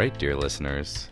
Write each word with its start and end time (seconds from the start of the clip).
Right, 0.00 0.18
dear 0.18 0.34
listeners, 0.34 1.10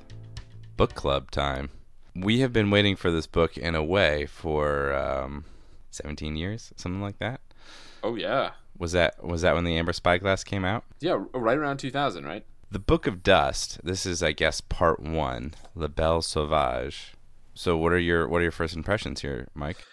book 0.78 0.94
club 0.94 1.30
time. 1.30 1.68
We 2.16 2.40
have 2.40 2.54
been 2.54 2.70
waiting 2.70 2.96
for 2.96 3.10
this 3.10 3.26
book 3.26 3.58
in 3.58 3.74
a 3.74 3.84
way 3.84 4.24
for 4.24 4.94
um, 4.94 5.44
17 5.90 6.36
years, 6.36 6.72
something 6.74 7.02
like 7.02 7.18
that. 7.18 7.42
Oh 8.02 8.14
yeah, 8.14 8.52
Was 8.78 8.92
that 8.92 9.22
was 9.22 9.42
that 9.42 9.54
when 9.54 9.64
the 9.64 9.76
Amber 9.76 9.92
Spyglass 9.92 10.42
came 10.42 10.64
out? 10.64 10.84
yeah, 11.00 11.22
right 11.34 11.58
around 11.58 11.76
2000, 11.76 12.24
right? 12.24 12.46
The 12.70 12.78
Book 12.78 13.06
of 13.06 13.22
Dust. 13.22 13.78
This 13.84 14.06
is, 14.06 14.22
I 14.22 14.32
guess, 14.32 14.62
part 14.62 15.00
one. 15.00 15.52
La 15.74 15.88
Belle 15.88 16.22
Sauvage. 16.22 17.12
So, 17.52 17.76
what 17.76 17.92
are 17.92 17.98
your 17.98 18.26
what 18.26 18.38
are 18.38 18.44
your 18.44 18.52
first 18.52 18.74
impressions 18.74 19.20
here, 19.20 19.48
Mike? 19.52 19.84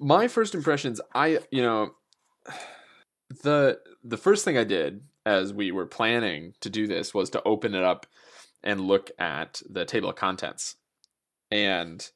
My 0.00 0.26
first 0.26 0.56
impressions, 0.56 1.00
I 1.14 1.38
you 1.52 1.62
know, 1.62 1.90
the 3.44 3.78
the 4.02 4.16
first 4.16 4.44
thing 4.44 4.58
I 4.58 4.64
did 4.64 5.02
as 5.24 5.52
we 5.52 5.70
were 5.70 5.86
planning 5.86 6.54
to 6.62 6.68
do 6.68 6.88
this 6.88 7.14
was 7.14 7.30
to 7.30 7.42
open 7.44 7.76
it 7.76 7.84
up 7.84 8.06
and 8.62 8.80
look 8.80 9.10
at 9.18 9.62
the 9.68 9.84
table 9.84 10.10
of 10.10 10.16
contents, 10.16 10.76
and 11.50 12.10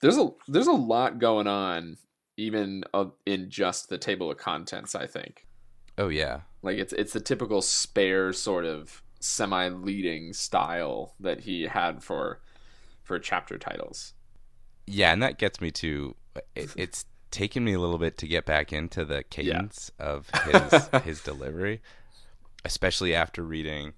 there's 0.00 0.18
a 0.18 0.30
there's 0.46 0.66
a 0.66 0.72
lot 0.72 1.18
going 1.18 1.46
on 1.46 1.96
even 2.36 2.84
in 3.26 3.50
just 3.50 3.88
the 3.88 3.98
table 3.98 4.30
of 4.30 4.38
contents. 4.38 4.94
I 4.94 5.06
think 5.06 5.46
Oh 5.98 6.08
yeah, 6.08 6.42
like 6.62 6.78
it's 6.78 6.92
it's 6.92 7.12
the 7.12 7.20
typical 7.20 7.60
spare 7.60 8.32
sort 8.32 8.64
of 8.64 9.02
semi 9.18 9.68
leading 9.68 10.32
style 10.32 11.14
that 11.18 11.40
he 11.40 11.64
had 11.64 12.04
for 12.04 12.40
for 13.02 13.18
chapter 13.18 13.58
titles. 13.58 14.14
yeah, 14.86 15.12
and 15.12 15.22
that 15.22 15.38
gets 15.38 15.60
me 15.60 15.72
to. 15.72 16.14
It, 16.54 16.72
it's 16.76 17.04
taken 17.32 17.64
me 17.64 17.72
a 17.72 17.80
little 17.80 17.98
bit 17.98 18.16
to 18.18 18.28
get 18.28 18.46
back 18.46 18.72
into 18.72 19.04
the 19.04 19.24
cadence 19.24 19.90
of 19.98 20.30
his 20.30 20.88
his 21.02 21.20
delivery, 21.22 21.82
especially 22.64 23.12
after 23.12 23.42
reading 23.42 23.94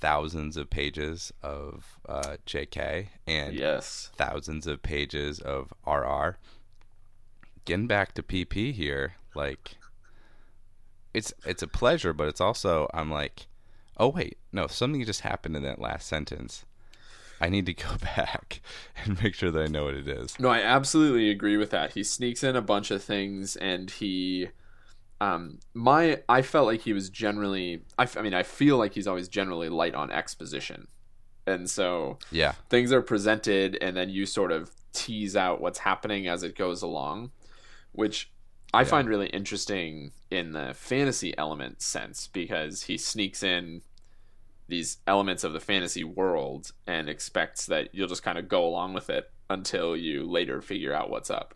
thousands 0.00 0.56
of 0.56 0.70
pages 0.70 1.32
of 1.42 1.98
uh, 2.08 2.36
J.K. 2.46 3.10
and 3.26 3.54
Yes. 3.54 4.10
thousands 4.16 4.66
of 4.66 4.82
pages 4.82 5.40
of 5.40 5.72
RR. 5.86 6.38
Getting 7.64 7.86
back 7.86 8.12
to 8.14 8.22
PP 8.22 8.72
here, 8.72 9.14
like 9.34 9.76
it's 11.14 11.32
it's 11.46 11.62
a 11.62 11.66
pleasure, 11.68 12.12
but 12.12 12.28
it's 12.28 12.40
also 12.40 12.88
I'm 12.92 13.10
like, 13.10 13.46
oh 13.96 14.08
wait, 14.08 14.36
no, 14.52 14.66
something 14.66 15.02
just 15.04 15.22
happened 15.22 15.56
in 15.56 15.62
that 15.62 15.80
last 15.80 16.06
sentence. 16.06 16.64
I 17.40 17.48
need 17.48 17.66
to 17.66 17.74
go 17.74 17.96
back 18.00 18.60
and 19.04 19.20
make 19.22 19.34
sure 19.34 19.50
that 19.50 19.62
I 19.62 19.66
know 19.66 19.84
what 19.84 19.94
it 19.94 20.08
is. 20.08 20.38
No, 20.38 20.48
I 20.50 20.60
absolutely 20.60 21.30
agree 21.30 21.56
with 21.56 21.70
that. 21.70 21.92
He 21.92 22.04
sneaks 22.04 22.44
in 22.44 22.54
a 22.56 22.62
bunch 22.62 22.90
of 22.90 23.02
things, 23.02 23.56
and 23.56 23.90
he, 23.90 24.48
um, 25.24 25.60
my, 25.74 26.22
I 26.28 26.42
felt 26.42 26.66
like 26.66 26.82
he 26.82 26.92
was 26.92 27.08
generally, 27.10 27.84
I, 27.98 28.02
f- 28.04 28.16
I 28.16 28.22
mean, 28.22 28.34
I 28.34 28.42
feel 28.42 28.76
like 28.78 28.94
he's 28.94 29.06
always 29.06 29.28
generally 29.28 29.68
light 29.68 29.94
on 29.94 30.10
exposition, 30.10 30.88
and 31.46 31.68
so 31.70 32.18
Yeah, 32.30 32.54
things 32.70 32.92
are 32.92 33.02
presented, 33.02 33.78
and 33.80 33.96
then 33.96 34.10
you 34.10 34.26
sort 34.26 34.52
of 34.52 34.70
tease 34.92 35.36
out 35.36 35.60
what's 35.60 35.80
happening 35.80 36.26
as 36.28 36.42
it 36.42 36.56
goes 36.56 36.82
along, 36.82 37.30
which 37.92 38.32
I 38.72 38.84
Yeah. 38.84 38.84
find 38.84 39.08
really 39.08 39.28
interesting 39.28 40.12
in 40.30 40.52
the 40.52 40.74
fantasy 40.74 41.36
element 41.38 41.80
sense 41.82 42.28
because 42.28 42.84
he 42.84 42.98
sneaks 42.98 43.42
in 43.42 43.82
these 44.68 44.98
elements 45.06 45.44
of 45.44 45.52
the 45.52 45.60
fantasy 45.60 46.04
world 46.04 46.72
and 46.86 47.08
expects 47.08 47.66
that 47.66 47.94
you'll 47.94 48.08
just 48.08 48.22
kind 48.22 48.38
of 48.38 48.48
go 48.48 48.64
along 48.66 48.94
with 48.94 49.10
it 49.10 49.30
until 49.50 49.96
you 49.96 50.24
later 50.24 50.60
figure 50.62 50.94
out 50.94 51.10
what's 51.10 51.30
up. 51.30 51.54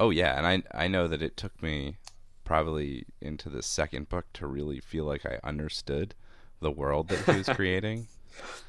Oh 0.00 0.10
yeah, 0.10 0.36
and 0.36 0.46
I 0.46 0.84
I 0.84 0.88
know 0.88 1.08
that 1.08 1.22
it 1.22 1.36
took 1.36 1.62
me 1.62 1.96
probably 2.44 3.06
into 3.20 3.48
the 3.48 3.62
second 3.62 4.08
book 4.08 4.26
to 4.34 4.46
really 4.46 4.80
feel 4.80 5.04
like 5.04 5.24
I 5.26 5.38
understood 5.44 6.14
the 6.60 6.70
world 6.70 7.08
that 7.08 7.18
he 7.24 7.38
was 7.38 7.48
creating. 7.54 8.08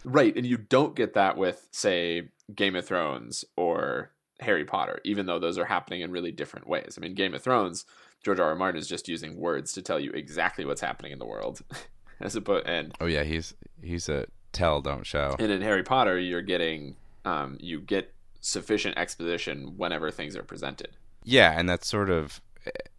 Right, 0.04 0.36
and 0.36 0.46
you 0.46 0.58
don't 0.58 0.96
get 0.96 1.14
that 1.14 1.38
with 1.38 1.68
say 1.72 2.30
Game 2.54 2.76
of 2.76 2.86
Thrones 2.86 3.46
or 3.56 4.12
Harry 4.40 4.66
Potter, 4.66 5.00
even 5.06 5.26
though 5.26 5.40
those 5.40 5.58
are 5.58 5.66
happening 5.66 6.02
in 6.02 6.12
really 6.12 6.32
different 6.32 6.68
ways. 6.68 6.96
I 6.98 7.02
mean, 7.02 7.14
Game 7.14 7.34
of 7.34 7.42
Thrones, 7.42 7.86
George 8.24 8.40
R. 8.40 8.50
R. 8.50 8.56
Martin 8.56 8.80
is 8.80 8.88
just 8.88 9.08
using 9.08 9.38
words 9.38 9.74
to 9.74 9.82
tell 9.82 10.00
you 10.00 10.12
exactly 10.12 10.66
what's 10.66 10.82
happening 10.82 11.12
in 11.12 11.20
the 11.20 11.26
world. 11.26 11.62
As 12.20 12.36
opposed, 12.36 12.68
and 12.68 12.94
Oh 13.02 13.06
yeah, 13.06 13.24
he's 13.24 13.54
he's 13.82 14.08
a 14.08 14.26
tell 14.52 14.82
don't 14.82 15.06
show. 15.06 15.36
and 15.40 15.52
in 15.52 15.62
Harry 15.62 15.84
Potter, 15.84 16.20
you're 16.20 16.42
getting 16.42 16.96
um, 17.26 17.58
you 17.60 17.82
get 17.82 18.14
sufficient 18.40 18.98
exposition 18.98 19.78
whenever 19.78 20.12
things 20.12 20.36
are 20.36 20.44
presented. 20.44 20.90
Yeah, 21.24 21.58
and 21.58 21.68
that's 21.70 21.88
sort 21.88 22.10
of, 22.10 22.42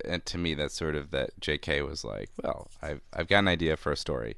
and 0.05 0.25
to 0.27 0.39
me, 0.39 0.55
that's 0.55 0.75
sort 0.75 0.95
of 0.95 1.11
that 1.11 1.31
J.K. 1.41 1.83
was 1.83 2.05
like, 2.05 2.31
well, 2.43 2.69
I've 2.83 3.01
I've 3.13 3.29
got 3.29 3.41
an 3.41 3.49
idea 3.49 3.77
for 3.77 3.93
a 3.93 3.97
story. 3.97 4.37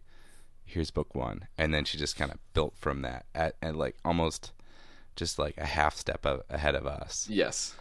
Here's 0.65 0.91
book 0.91 1.15
one, 1.15 1.47
and 1.57 1.73
then 1.73 1.85
she 1.85 1.97
just 1.99 2.17
kind 2.17 2.31
of 2.33 2.39
built 2.53 2.75
from 2.77 3.03
that 3.03 3.27
at 3.35 3.55
and 3.63 3.77
like 3.77 3.97
almost 4.05 4.53
just 5.15 5.39
like 5.39 5.57
a 5.57 5.65
half 5.67 5.97
step 5.97 6.25
a- 6.27 6.43
ahead 6.51 6.75
of 6.75 6.87
us. 6.87 7.27
Yes. 7.31 7.75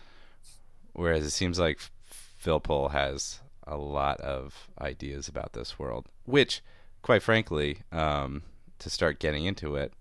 Whereas 0.94 1.26
it 1.26 1.32
seems 1.32 1.60
like 1.60 1.80
Phil 2.06 2.60
Pull 2.60 2.90
has 2.90 3.42
a 3.68 3.76
lot 3.76 4.22
of 4.22 4.70
ideas 4.80 5.28
about 5.28 5.54
this 5.54 5.78
world, 5.78 6.08
which, 6.26 6.62
quite 7.02 7.22
frankly, 7.24 7.80
um, 7.92 8.44
to 8.80 8.90
start 8.90 9.20
getting 9.20 9.46
into 9.46 9.76
it, 9.76 9.92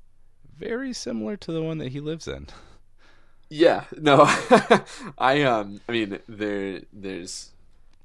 very 0.57 0.93
similar 0.93 1.37
to 1.39 1.51
the 1.53 1.63
one 1.63 1.79
that 1.79 1.93
he 1.93 2.01
lives 2.01 2.29
in. 2.29 2.47
Yeah, 3.51 3.85
no, 3.99 4.25
I 5.19 5.43
um, 5.43 5.81
I 5.89 5.93
mean 5.93 6.19
there 6.29 6.83
there's 6.93 7.53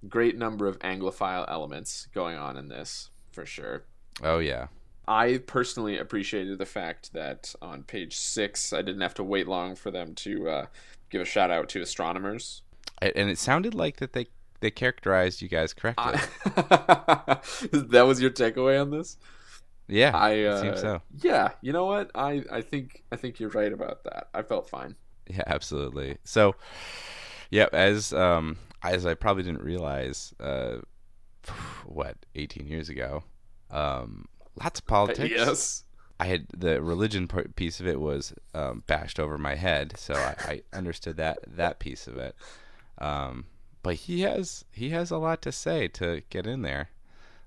great 0.08 0.38
number 0.38 0.68
of 0.68 0.80
Anglophile 0.80 1.46
elements 1.50 2.08
going 2.14 2.38
on 2.38 2.58
in 2.58 2.68
this 2.68 3.10
for 3.32 3.46
sure. 3.46 3.84
Oh 4.22 4.40
yeah, 4.40 4.68
I 5.08 5.40
personally 5.40 5.98
appreciated 5.98 6.60
the 6.60 6.68
fact 6.68 7.14
that 7.14 7.56
on 7.64 7.84
page 7.84 8.16
six, 8.16 8.74
I 8.74 8.84
didn't 8.84 9.02
have 9.02 9.16
to 9.16 9.24
wait 9.24 9.48
long 9.48 9.76
for 9.76 9.90
them 9.90 10.14
to 10.16 10.50
uh, 10.50 10.66
give 11.10 11.22
a 11.22 11.26
shout 11.26 11.50
out 11.50 11.68
to 11.70 11.82
astronomers. 11.82 12.62
And 13.02 13.30
it 13.30 13.40
sounded 13.40 13.74
like 13.74 13.98
that 13.98 14.14
they 14.14 14.28
they 14.60 14.70
characterized 14.70 15.42
you 15.42 15.48
guys 15.48 15.74
correctly. 15.74 16.20
I, 16.46 17.38
that 17.72 18.04
was 18.06 18.22
your 18.22 18.30
takeaway 18.30 18.80
on 18.80 18.92
this. 18.92 19.18
yeah, 19.88 20.16
I 20.16 20.44
uh, 20.44 20.76
so. 20.76 21.02
yeah, 21.22 21.52
you 21.62 21.74
know 21.74 21.86
what? 21.86 22.12
I 22.14 22.44
I 22.52 22.62
think 22.62 23.04
I 23.12 23.16
think 23.16 23.40
you're 23.40 23.50
right 23.50 23.74
about 23.74 24.04
that. 24.04 24.28
I 24.34 24.44
felt 24.44 24.70
fine. 24.70 24.96
Yeah, 25.36 25.44
absolutely. 25.46 26.18
So, 26.24 26.56
yeah, 27.52 27.68
as 27.72 28.14
um 28.14 28.58
as 28.82 29.06
I 29.06 29.14
probably 29.14 29.44
didn't 29.44 29.62
realize, 29.62 30.34
uh, 30.40 30.78
what 31.86 32.18
eighteen 32.36 32.68
years 32.68 32.90
ago, 32.90 33.24
um, 33.70 34.26
lots 34.62 34.80
of 34.80 34.88
politics. 34.88 35.30
Yes. 35.36 35.84
I 36.22 36.26
had 36.26 36.48
the 36.56 36.82
religion 36.82 37.30
piece 37.56 37.80
of 37.80 37.88
it 37.88 38.02
was 38.02 38.34
um, 38.54 38.84
bashed 38.88 39.22
over 39.22 39.38
my 39.38 39.56
head, 39.56 39.94
so 39.98 40.14
I, 40.16 40.36
I 40.44 40.62
understood 40.78 41.16
that 41.16 41.40
that 41.48 41.80
piece 41.80 42.08
of 42.08 42.18
it. 42.18 42.36
Um, 42.98 43.46
but 43.84 43.96
he 43.96 44.22
has 44.22 44.66
he 44.72 44.90
has 44.90 45.12
a 45.12 45.18
lot 45.18 45.42
to 45.44 45.52
say 45.52 45.88
to 45.90 46.22
get 46.30 46.46
in 46.46 46.62
there. 46.62 46.90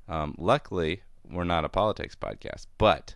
Um, 0.09 0.35
luckily, 0.39 1.03
we're 1.31 1.45
not 1.45 1.65
a 1.65 1.69
politics 1.69 2.17
podcast, 2.17 2.67
but 2.79 3.15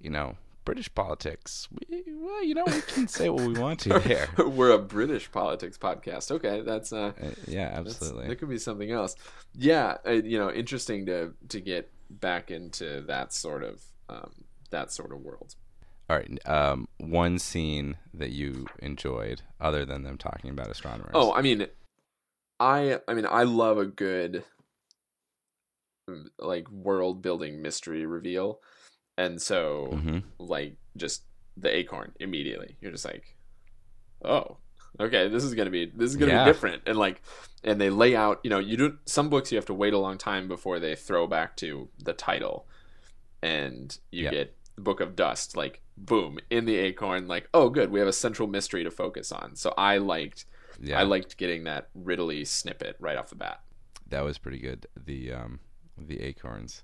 you 0.00 0.10
know, 0.10 0.36
British 0.68 0.94
politics. 0.94 1.66
We, 1.72 2.04
well, 2.12 2.44
you 2.44 2.54
know, 2.54 2.64
we 2.66 2.82
can 2.82 3.08
say 3.08 3.30
what 3.30 3.46
we 3.46 3.58
want 3.58 3.80
to 3.80 3.98
there. 4.00 4.28
We're 4.46 4.72
a 4.72 4.78
British 4.78 5.32
politics 5.32 5.78
podcast. 5.78 6.30
Okay, 6.30 6.60
that's 6.60 6.92
uh, 6.92 7.12
Uh, 7.18 7.30
yeah, 7.46 7.72
absolutely. 7.72 8.26
There 8.26 8.36
could 8.36 8.50
be 8.50 8.58
something 8.58 8.90
else. 8.90 9.16
Yeah, 9.54 9.96
uh, 10.06 10.10
you 10.10 10.38
know, 10.38 10.52
interesting 10.52 11.06
to 11.06 11.32
to 11.48 11.60
get 11.62 11.90
back 12.10 12.50
into 12.50 13.00
that 13.06 13.32
sort 13.32 13.64
of 13.64 13.82
um, 14.10 14.44
that 14.70 14.92
sort 14.92 15.10
of 15.10 15.20
world. 15.20 15.54
All 16.10 16.16
right. 16.18 16.38
Um, 16.46 16.86
one 16.98 17.38
scene 17.38 17.96
that 18.12 18.32
you 18.32 18.66
enjoyed, 18.80 19.40
other 19.58 19.86
than 19.86 20.02
them 20.02 20.18
talking 20.18 20.50
about 20.50 20.70
astronomers. 20.70 21.12
Oh, 21.14 21.32
I 21.32 21.40
mean, 21.40 21.66
I 22.60 23.00
I 23.08 23.14
mean, 23.14 23.26
I 23.26 23.44
love 23.44 23.78
a 23.78 23.86
good 23.86 24.44
mm, 26.10 26.26
like 26.38 26.70
world 26.70 27.22
building 27.22 27.62
mystery 27.62 28.04
reveal, 28.04 28.60
and 29.18 29.42
so 29.42 29.98
hmm 30.02 30.20
like 30.38 30.76
just 30.96 31.24
the 31.58 31.68
acorn 31.76 32.12
immediately. 32.20 32.76
You're 32.80 32.92
just 32.92 33.04
like, 33.04 33.36
oh, 34.24 34.58
Okay, 35.00 35.28
this 35.28 35.44
is 35.44 35.54
gonna 35.54 35.70
be 35.70 35.86
this 35.86 36.10
is 36.10 36.16
gonna 36.16 36.32
Yeah. 36.32 36.44
be 36.44 36.50
different, 36.52 36.82
and 36.86 36.98
like, 36.98 37.22
and 37.62 37.80
they 37.80 37.90
lay 37.90 38.16
out. 38.16 38.40
You 38.42 38.50
know, 38.50 38.58
you 38.58 38.76
do 38.76 38.98
some 39.06 39.28
books 39.28 39.52
you 39.52 39.56
have 39.58 39.66
to 39.66 39.74
wait 39.74 39.92
a 39.94 39.98
long 39.98 40.18
time 40.18 40.48
before 40.48 40.80
they 40.80 40.96
throw 40.96 41.26
back 41.26 41.56
to 41.58 41.88
the 42.02 42.14
title, 42.14 42.66
and 43.42 43.96
you 44.10 44.24
Yeah. 44.24 44.30
get 44.30 44.56
the 44.76 44.82
Book 44.82 45.00
of 45.00 45.14
Dust. 45.14 45.56
Like, 45.56 45.82
boom, 45.96 46.38
in 46.50 46.64
the 46.64 46.76
acorn. 46.76 47.28
Like, 47.28 47.48
oh, 47.54 47.68
good, 47.70 47.90
we 47.90 48.00
have 48.00 48.08
a 48.08 48.12
central 48.12 48.48
mystery 48.48 48.82
to 48.84 48.90
focus 48.90 49.30
on. 49.30 49.54
So 49.56 49.72
I 49.76 49.98
liked, 49.98 50.46
Yeah, 50.80 50.98
I 50.98 51.02
liked 51.04 51.36
getting 51.36 51.64
that 51.64 51.90
riddly 51.94 52.44
snippet 52.46 52.96
right 52.98 53.16
off 53.16 53.28
the 53.30 53.36
bat. 53.36 53.60
that 54.08 54.22
was 54.24 54.38
pretty 54.38 54.58
good. 54.58 54.86
The 54.96 55.32
um, 55.32 55.60
the 55.96 56.20
acorns. 56.22 56.82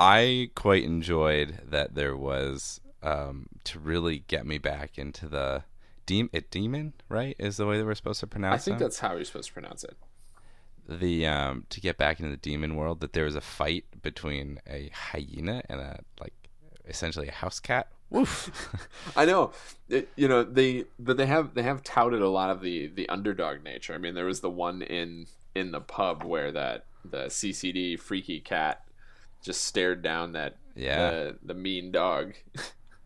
I 0.00 0.50
quite 0.54 0.82
enjoyed 0.84 1.58
that 1.68 1.94
there 1.94 2.16
was 2.16 2.80
um, 3.02 3.48
to 3.64 3.78
really 3.78 4.24
get 4.28 4.46
me 4.46 4.56
back 4.56 4.98
into 4.98 5.28
the 5.28 5.64
daemon. 6.06 6.30
It 6.32 6.50
daemon 6.50 6.94
right 7.10 7.36
is 7.38 7.58
the 7.58 7.66
way 7.66 7.78
that 7.78 7.84
we're 7.84 7.94
supposed 7.94 8.20
to 8.20 8.26
pronounce. 8.26 8.62
it. 8.62 8.62
I 8.62 8.64
think 8.64 8.78
them? 8.78 8.86
that's 8.86 9.00
how 9.00 9.14
you're 9.14 9.24
supposed 9.26 9.48
to 9.48 9.52
pronounce 9.52 9.84
it. 9.84 9.96
the 10.88 11.26
um 11.26 11.66
to 11.68 11.80
get 11.80 11.98
back 11.98 12.18
into 12.18 12.30
the 12.30 12.38
daemon 12.38 12.76
world 12.76 13.00
that 13.00 13.12
there 13.12 13.24
was 13.24 13.36
a 13.36 13.40
fight 13.40 13.84
between 14.02 14.58
a 14.66 14.90
hyena 14.92 15.62
and 15.68 15.80
a 15.80 16.00
like 16.18 16.32
essentially 16.86 17.28
a 17.28 17.32
house 17.32 17.60
cat. 17.60 17.88
Woof. 18.08 18.50
I 19.16 19.24
know, 19.24 19.52
it, 19.88 20.08
you 20.16 20.26
know 20.26 20.42
they, 20.42 20.84
but 20.98 21.16
they 21.16 21.26
have 21.26 21.54
they 21.54 21.62
have 21.62 21.82
touted 21.82 22.22
a 22.22 22.28
lot 22.28 22.48
of 22.48 22.62
the 22.62 22.86
the 22.88 23.08
underdog 23.10 23.62
nature. 23.62 23.94
I 23.94 23.98
mean, 23.98 24.14
there 24.14 24.24
was 24.24 24.40
the 24.40 24.50
one 24.50 24.80
in 24.80 25.26
in 25.54 25.72
the 25.72 25.80
pub 25.80 26.24
where 26.24 26.50
that 26.52 26.86
the 27.04 27.26
CCD 27.26 27.98
freaky 27.98 28.40
cat 28.40 28.82
just 29.42 29.64
stared 29.64 30.02
down 30.02 30.32
that 30.32 30.56
yeah. 30.74 31.10
the 31.10 31.38
the 31.42 31.54
mean 31.54 31.92
dog, 31.92 32.34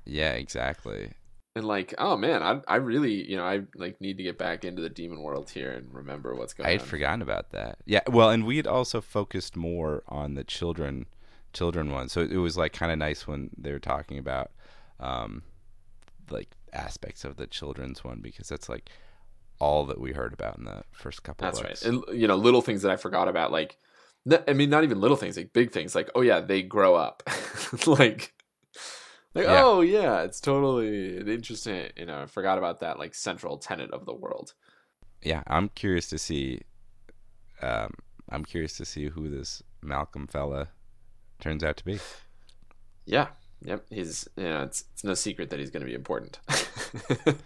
yeah, 0.04 0.32
exactly. 0.32 1.12
and 1.56 1.64
like, 1.66 1.94
oh 1.98 2.16
man, 2.16 2.42
I 2.42 2.60
I 2.66 2.76
really 2.76 3.28
you 3.28 3.36
know 3.36 3.44
I 3.44 3.62
like 3.76 4.00
need 4.00 4.16
to 4.18 4.22
get 4.22 4.38
back 4.38 4.64
into 4.64 4.82
the 4.82 4.90
daemon 4.90 5.22
world 5.22 5.50
here 5.50 5.72
and 5.72 5.92
remember 5.92 6.34
what's 6.34 6.52
going 6.52 6.68
I 6.68 6.72
had 6.72 6.80
on. 6.80 6.86
forgotten 6.86 7.22
about 7.22 7.50
that. 7.50 7.78
Yeah, 7.86 8.00
well, 8.08 8.30
and 8.30 8.44
we 8.44 8.56
had 8.56 8.66
also 8.66 9.00
focused 9.00 9.56
more 9.56 10.02
on 10.08 10.34
the 10.34 10.44
children 10.44 11.06
children 11.52 11.90
one. 11.90 12.08
So 12.08 12.20
it 12.20 12.36
was 12.36 12.56
like 12.56 12.72
kind 12.72 12.92
of 12.92 12.98
nice 12.98 13.26
when 13.26 13.50
they 13.56 13.72
were 13.72 13.78
talking 13.78 14.18
about 14.18 14.50
um 15.00 15.42
like 16.30 16.50
aspects 16.72 17.24
of 17.24 17.36
the 17.36 17.46
children's 17.46 18.02
one 18.02 18.20
because 18.20 18.48
that's 18.48 18.68
like 18.68 18.90
all 19.60 19.86
that 19.86 20.00
we 20.00 20.12
heard 20.12 20.32
about 20.32 20.58
in 20.58 20.64
the 20.64 20.82
first 20.90 21.22
couple 21.22 21.46
That's 21.46 21.60
books. 21.60 21.84
right, 21.84 21.92
and 21.94 22.20
you 22.20 22.26
know 22.26 22.36
little 22.36 22.60
things 22.62 22.82
that 22.82 22.90
I 22.90 22.96
forgot 22.96 23.28
about 23.28 23.52
like. 23.52 23.78
I 24.48 24.52
mean, 24.54 24.70
not 24.70 24.84
even 24.84 25.00
little 25.00 25.16
things, 25.16 25.36
like 25.36 25.52
big 25.52 25.70
things, 25.72 25.94
like 25.94 26.10
oh 26.14 26.22
yeah, 26.22 26.40
they 26.40 26.62
grow 26.62 26.94
up, 26.94 27.22
like, 27.86 28.32
like 29.34 29.44
Yeah. 29.46 29.62
oh 29.64 29.80
yeah, 29.82 30.22
it's 30.22 30.40
totally 30.40 31.18
interesting. 31.18 31.90
You 31.96 32.06
know, 32.06 32.22
I 32.22 32.26
forgot 32.26 32.56
about 32.58 32.80
that 32.80 32.98
like 32.98 33.14
central 33.14 33.58
tenet 33.58 33.90
of 33.90 34.06
the 34.06 34.14
world. 34.14 34.54
yeah, 35.22 35.42
I'm 35.46 35.68
curious 35.70 36.08
to 36.08 36.18
see. 36.18 36.60
Um, 37.62 37.92
I'm 38.30 38.44
curious 38.44 38.76
to 38.78 38.84
see 38.84 39.08
who 39.08 39.28
this 39.28 39.62
Malcolm 39.82 40.26
fella 40.26 40.68
turns 41.40 41.62
out 41.62 41.76
to 41.78 41.84
be. 41.84 41.98
Yeah, 43.06 43.28
yep. 43.62 43.84
He's 43.90 44.26
you 44.36 44.44
know, 44.44 44.62
it's 44.62 44.84
it's 44.94 45.04
no 45.04 45.12
secret 45.14 45.50
that 45.50 45.58
he's 45.60 45.70
going 45.70 45.82
to 45.82 45.86
be 45.86 45.94
important. 45.94 46.40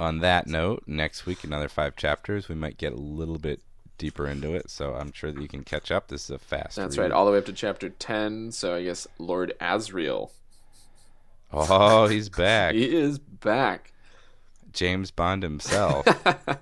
On 0.00 0.20
that 0.20 0.46
note, 0.46 0.82
next 0.86 1.26
week 1.26 1.44
another 1.44 1.68
five 1.68 1.94
chapters. 1.94 2.48
We 2.48 2.54
might 2.54 2.78
get 2.78 2.92
a 2.92 2.96
little 2.96 3.38
bit 3.38 3.60
deeper 4.00 4.26
into 4.26 4.54
it, 4.54 4.68
so 4.70 4.94
I'm 4.94 5.12
sure 5.12 5.30
that 5.30 5.40
you 5.40 5.46
can 5.46 5.62
catch 5.62 5.92
up. 5.92 6.08
This 6.08 6.24
is 6.24 6.30
a 6.30 6.38
fast. 6.38 6.74
That's 6.76 6.96
read. 6.98 7.04
right, 7.04 7.12
all 7.12 7.26
the 7.26 7.32
way 7.32 7.38
up 7.38 7.44
to 7.44 7.52
chapter 7.52 7.90
ten. 7.90 8.50
So 8.50 8.74
I 8.74 8.82
guess 8.82 9.06
Lord 9.18 9.52
Asriel, 9.60 10.30
Oh, 11.52 12.06
he's 12.08 12.28
back. 12.46 12.74
he 12.74 12.92
is 12.96 13.18
back. 13.18 13.92
James 14.72 15.10
Bond 15.10 15.42
himself. 15.42 16.06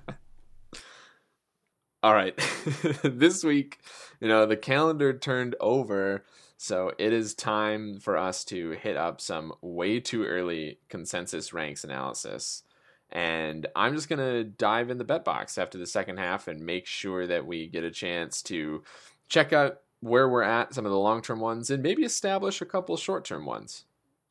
All 2.02 2.14
right. 2.14 2.34
this 3.02 3.42
week, 3.44 3.78
you 4.20 4.28
know, 4.28 4.46
the 4.46 4.56
calendar 4.56 5.12
turned 5.12 5.56
over, 5.60 6.24
so 6.56 6.92
it 6.98 7.12
is 7.12 7.34
time 7.34 7.98
for 8.00 8.16
us 8.16 8.44
to 8.46 8.70
hit 8.70 8.96
up 8.96 9.20
some 9.20 9.52
way 9.60 10.00
too 10.00 10.24
early 10.24 10.78
consensus 10.88 11.52
ranks 11.52 11.84
analysis. 11.84 12.62
And 13.10 13.66
I'm 13.74 13.94
just 13.94 14.08
going 14.08 14.18
to 14.18 14.44
dive 14.44 14.90
in 14.90 14.98
the 14.98 15.04
bet 15.04 15.24
box 15.24 15.56
after 15.56 15.78
the 15.78 15.86
second 15.86 16.18
half 16.18 16.46
and 16.46 16.60
make 16.64 16.86
sure 16.86 17.26
that 17.26 17.46
we 17.46 17.66
get 17.66 17.82
a 17.84 17.90
chance 17.90 18.42
to 18.42 18.82
check 19.28 19.52
out 19.52 19.80
where 20.00 20.28
we're 20.28 20.42
at, 20.42 20.74
some 20.74 20.84
of 20.84 20.92
the 20.92 20.98
long 20.98 21.22
term 21.22 21.40
ones, 21.40 21.70
and 21.70 21.82
maybe 21.82 22.04
establish 22.04 22.60
a 22.60 22.66
couple 22.66 22.96
short 22.96 23.24
term 23.24 23.46
ones. 23.46 23.84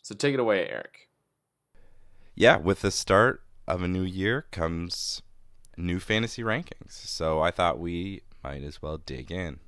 So 0.03 0.13
take 0.15 0.33
it 0.33 0.39
away, 0.39 0.67
Eric. 0.69 1.09
yeah, 2.35 2.57
with 2.57 2.81
the 2.81 2.91
start 2.91 3.41
of 3.67 3.81
a 3.81 3.87
new 3.87 4.03
year 4.03 4.45
comes 4.51 5.21
new 5.75 5.99
fantasy 5.99 6.43
rankings. 6.43 6.91
So 6.91 7.41
I 7.41 7.49
thought 7.51 7.79
we 7.79 8.21
might 8.43 8.63
as 8.63 8.81
well 8.81 8.97
dig 8.99 9.31
in. 9.31 9.59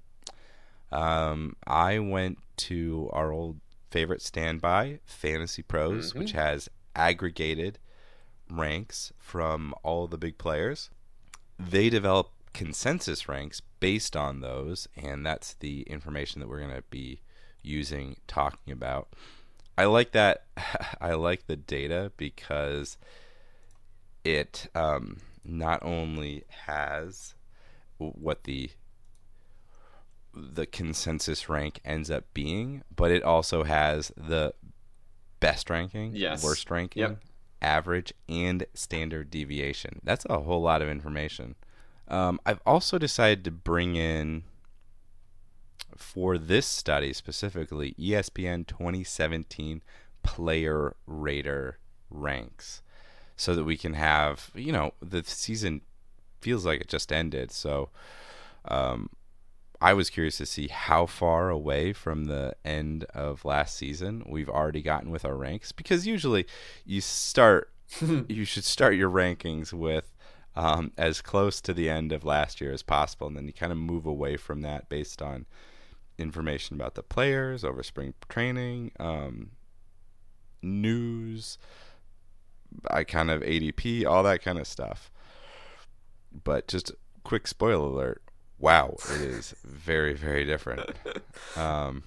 Um, 0.92 1.56
I 1.68 2.00
went 2.00 2.38
to 2.58 3.10
our 3.12 3.32
old 3.32 3.60
favorite 3.92 4.22
standby, 4.22 5.00
Fantasy 5.06 5.62
Pros, 5.64 6.14
Mhm. 6.14 6.20
which 6.20 6.32
has 6.34 6.70
aggregated 6.96 7.80
ranks 8.50 9.12
from 9.18 9.74
all 9.84 10.08
the 10.08 10.18
big 10.18 10.38
players. 10.38 10.90
They 11.58 11.90
develop 11.90 12.32
consensus 12.54 13.28
ranks 13.28 13.62
based 13.80 14.16
on 14.16 14.42
those, 14.42 14.88
and 14.96 15.26
that's 15.26 15.54
the 15.56 15.82
information 15.84 16.40
that 16.42 16.48
we're 16.50 16.60
going 16.60 16.76
to 16.76 16.84
be 16.90 17.22
using 17.62 18.18
talking 18.28 18.72
about. 18.74 19.10
I 19.78 19.86
like 19.86 20.12
that. 20.12 20.46
I 21.02 21.14
like 21.14 21.48
the 21.48 21.56
data 21.56 22.12
because 22.18 22.98
it 24.24 24.68
um, 24.76 25.18
not 25.44 25.84
only 25.84 26.44
has 26.66 27.36
what 27.98 28.44
the 28.44 28.70
the 30.34 30.66
consensus 30.66 31.50
rank 31.50 31.80
ends 31.84 32.10
up 32.12 32.24
being, 32.34 32.84
but 32.96 33.12
it 33.12 33.24
also 33.24 33.64
has 33.64 34.12
the 34.16 34.54
best 35.40 35.70
ranking, 35.70 36.16
Yes. 36.16 36.44
worst 36.44 36.70
ranking, 36.70 37.02
Yep. 37.02 37.20
Average, 37.62 38.14
and 38.28 38.66
standard 38.74 39.30
deviation. 39.30 40.00
That's 40.04 40.26
a 40.30 40.40
whole 40.40 40.62
lot 40.62 40.82
of 40.82 40.90
information. 40.90 41.56
Um, 42.08 42.40
I've 42.46 42.62
also 42.66 42.98
decided 42.98 43.44
to 43.46 43.52
bring 43.52 43.96
in 43.96 44.44
for 45.96 46.38
this 46.38 46.66
study 46.66 47.14
specifically 47.14 47.94
ESPN 48.00 48.66
2017 48.66 49.82
player 50.24 50.96
rater 51.06 51.78
ranks 52.10 52.82
so 53.36 53.54
that 53.56 53.64
we 53.64 53.78
can 53.78 53.94
have 53.94 54.50
you 54.56 54.72
know 54.72 54.94
the 55.02 55.24
season 55.24 55.82
feels 56.42 56.66
like 56.66 56.82
it 56.82 56.88
just 56.88 57.12
ended 57.12 57.52
so 57.52 57.90
um, 58.66 59.10
I 59.82 59.94
was 59.94 60.10
curious 60.10 60.38
to 60.38 60.46
see 60.46 60.68
how 60.68 61.06
far 61.06 61.50
away 61.50 61.94
from 61.94 62.26
the 62.26 62.56
end 62.66 63.06
of 63.14 63.46
last 63.46 63.78
season 63.78 64.24
we've 64.28 64.50
already 64.50 64.82
gotten 64.82 65.10
with 65.10 65.24
our 65.24 65.36
ranks 65.36 65.72
because 65.72 66.06
usually 66.06 66.46
you 66.86 67.02
start 67.02 67.72
you 68.28 68.46
should 68.46 68.66
start 68.66 68.96
your 68.96 69.10
rankings 69.10 69.74
with 69.74 70.14
um, 70.56 70.92
as 70.98 71.22
close 71.22 71.62
to 71.62 71.74
the 71.74 71.90
end 71.90 72.12
of 72.12 72.26
last 72.26 72.60
year 72.60 72.74
as 72.74 72.84
possible 72.84 73.28
and 73.28 73.38
then 73.38 73.48
you 73.48 73.54
kind 73.54 73.72
of 73.72 73.78
move 73.78 74.06
away 74.06 74.36
from 74.36 74.62
that 74.62 74.90
based 74.90 75.22
on 75.22 75.46
information 76.18 76.76
about 76.76 76.96
the 76.96 77.04
players 77.04 77.64
over 77.64 77.82
spring 77.82 78.14
training 78.28 78.92
um, 79.00 79.52
news 80.62 81.58
I 82.90 83.04
kind 83.04 83.32
of 83.32 83.42
ADP 83.42 84.06
all 84.06 84.24
that 84.24 84.42
kind 84.42 84.60
of 84.60 84.68
stuff. 84.68 85.12
But 86.44 86.68
just 86.68 86.92
quick 87.24 87.48
spoiler 87.48 87.88
alert 87.88 88.22
wow 88.60 88.96
it 89.12 89.22
is 89.22 89.56
very 89.64 90.14
very 90.14 90.46
different 90.46 90.92
um, 91.58 92.04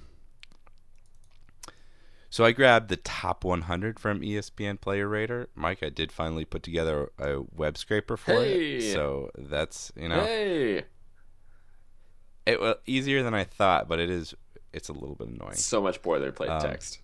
so 2.31 2.45
I 2.47 2.53
grabbed 2.53 2.89
the 2.89 2.97
top 2.97 3.45
100 3.45 4.01
from 4.01 4.23
ESPN 4.23 4.81
Player 4.81 5.07
Rater. 5.07 5.51
Mike, 5.55 5.83
I 5.83 5.91
did 5.91 6.11
finally 6.11 6.47
put 6.47 6.63
together 6.63 7.11
a 7.19 7.41
web 7.55 7.77
scraper 7.77 8.17
for 8.17 8.43
Hey. 8.43 8.77
it. 8.79 8.95
So 8.95 9.29
that's, 9.37 9.93
you 9.97 10.09
know, 10.09 10.25
Hey, 10.25 10.85
it 12.47 12.59
was 12.59 12.77
easier 12.87 13.23
than 13.23 13.35
I 13.35 13.45
thought, 13.45 13.87
but 13.87 13.99
it 14.01 14.09
is 14.09 14.33
it's 14.73 14.89
a 14.89 14.95
little 14.95 15.15
bit 15.15 15.29
annoying. 15.29 15.57
so 15.57 15.83
much 15.83 16.01
boilerplate 16.01 16.49
Um, 16.49 16.63
text. 16.63 17.01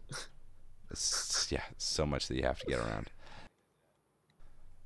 Yeah, 1.52 1.64
so 1.76 2.07
much 2.07 2.28
that 2.28 2.35
you 2.37 2.45
have 2.45 2.59
to 2.61 2.67
get 2.67 2.78
around. 2.78 3.11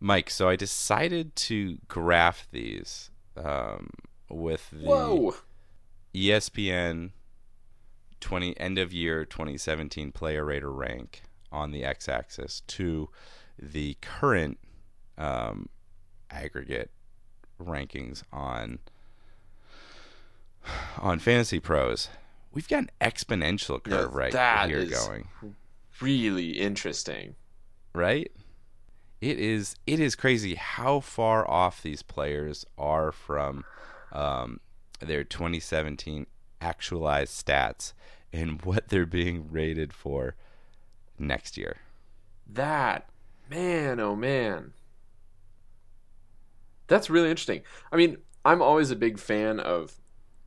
Mike, 0.01 0.29
so 0.29 0.49
I 0.49 0.57
decided 0.57 1.37
to 1.37 1.79
graph 1.87 2.49
these 2.51 3.11
um, 3.37 3.91
with 4.33 4.71
the 4.71 4.79
Whoa. 4.87 5.35
ESPN 6.15 7.11
20 8.21 8.59
end 8.61 8.79
of 8.79 8.93
year 8.93 9.25
2017 9.25 10.13
player 10.13 10.45
rater 10.45 10.71
rank 10.73 11.23
on 11.51 11.71
the 11.71 11.85
x-axis 11.85 12.63
to 12.69 13.09
the 13.59 13.97
current 14.01 14.59
um, 15.19 15.69
aggregate 16.31 16.91
rankings 17.61 18.23
on 18.33 18.79
on 21.01 21.19
Fantasy 21.19 21.59
Pros. 21.61 22.09
We've 22.53 22.69
got 22.69 22.81
an 22.81 22.91
exponential 23.01 23.81
Yeah, 23.87 23.97
curve 23.99 24.15
right 24.15 24.33
that 24.33 24.69
here 24.69 24.79
is- 24.79 24.91
going, 24.91 25.29
Really 26.01 26.59
interesting. 26.59 27.37
right? 27.95 28.31
It 29.21 29.39
is 29.39 29.77
it 29.87 30.01
is 30.01 30.17
crazy 30.17 30.57
how 30.57 30.99
far 31.01 31.49
off 31.49 31.81
these 31.83 32.03
players 32.03 32.67
are 32.77 33.13
from 33.13 33.65
um, 34.13 34.61
their 35.01 35.25
2017 35.25 36.27
actualized 36.61 37.45
stats 37.47 37.93
and 38.33 38.63
what 38.65 38.89
they're 38.89 39.07
being 39.07 39.51
rated 39.51 39.93
for 39.93 40.35
next 41.19 41.57
year. 41.57 41.79
That 42.47 43.09
man, 43.51 44.01
oh 44.01 44.17
man. 44.17 44.73
That's 46.89 47.09
really 47.09 47.31
interesting. 47.31 47.63
I 47.91 47.97
mean, 47.97 48.19
I'm 48.45 48.61
always 48.61 48.91
a 48.91 48.97
big 48.97 49.19
fan 49.19 49.61
of 49.61 49.95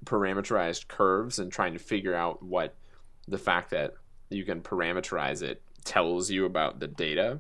parameterized 0.05 0.87
curves 0.87 1.39
and 1.39 1.51
trying 1.51 1.73
to 1.73 1.79
figure 1.79 2.13
out 2.13 2.43
what 2.43 2.75
the 3.27 3.37
fact 3.37 3.71
that 3.71 3.93
you 4.29 4.43
can 4.43 4.61
parameterize 4.61 5.41
it 5.41 5.61
tells 5.83 6.29
you 6.29 6.45
about 6.45 6.79
the 6.79 6.87
data. 6.87 7.39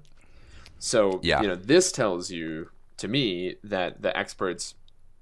So, 0.79 1.19
Yeah. 1.23 1.41
you 1.41 1.47
know, 1.47 1.55
this 1.55 1.91
tells 1.91 2.31
you 2.31 2.69
to 2.97 3.07
me 3.07 3.55
that 3.63 4.01
the 4.01 4.15
experts 4.17 4.75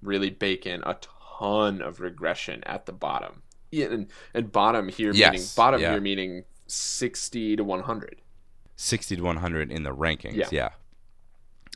really 0.04 0.30
bake 0.30 0.66
in 0.66 0.82
a 0.86 0.98
ton 1.40 1.82
of 1.82 2.00
regression 2.00 2.64
at 2.66 2.86
the 2.86 2.92
bottom. 2.94 3.42
Yeah, 3.72 3.88
and, 3.88 4.08
and 4.34 4.52
bottom 4.52 4.88
here 4.90 5.12
Yes, 5.14 5.32
meaning 5.32 5.48
bottom 5.56 5.82
yeah. 5.82 5.92
here 5.92 6.02
meaning 6.02 6.44
60 6.68 7.56
to 7.56 7.64
100. 7.64 8.22
60 8.76 9.16
to 9.16 9.22
100 9.24 9.72
in 9.72 9.84
the 9.84 9.96
rankings. 9.96 10.36
Yeah. 10.36 10.48
Yeah. 10.52 10.70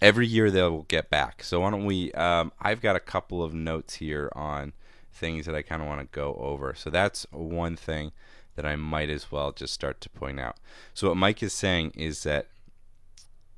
Every 0.02 0.28
year 0.28 0.52
they'll 0.52 0.84
get 0.84 1.10
back. 1.10 1.44
So 1.44 1.62
why 1.62 1.72
don't 1.72 1.86
we? 1.86 2.12
Um, 2.12 2.52
I've 2.60 2.82
got 2.82 2.96
a 2.96 3.00
couple 3.00 3.44
of 3.44 3.54
notes 3.54 3.96
here 3.96 4.32
on 4.36 4.74
things 5.12 5.48
that 5.48 5.56
I 5.56 5.64
kind 5.64 5.82
of 5.82 5.88
want 5.88 6.02
to 6.02 6.08
go 6.16 6.36
over. 6.36 6.76
So 6.76 6.92
that's 6.92 7.26
one 7.32 7.76
thing 7.76 8.12
that 8.56 8.66
I 8.66 8.76
might 8.76 9.10
as 9.10 9.32
well 9.32 9.52
just 9.52 9.74
start 9.74 10.02
to 10.02 10.10
point 10.10 10.40
out. 10.40 10.58
So 10.94 11.10
what 11.10 11.18
Mike 11.18 11.42
is 11.42 11.54
saying 11.54 11.92
is 11.96 12.24
that 12.24 12.48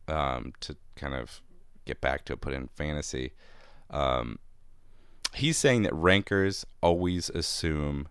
um, 0.08 0.54
to 0.62 0.76
kind 0.96 1.14
of 1.14 1.42
get 1.86 2.02
back 2.02 2.26
to 2.26 2.38
put 2.38 2.54
in 2.54 2.68
fantasy, 2.68 3.32
um, 3.90 4.40
he's 5.34 5.58
saying 5.58 5.84
that 5.84 5.94
rankers 5.94 6.66
always 6.82 7.30
assume 7.30 8.08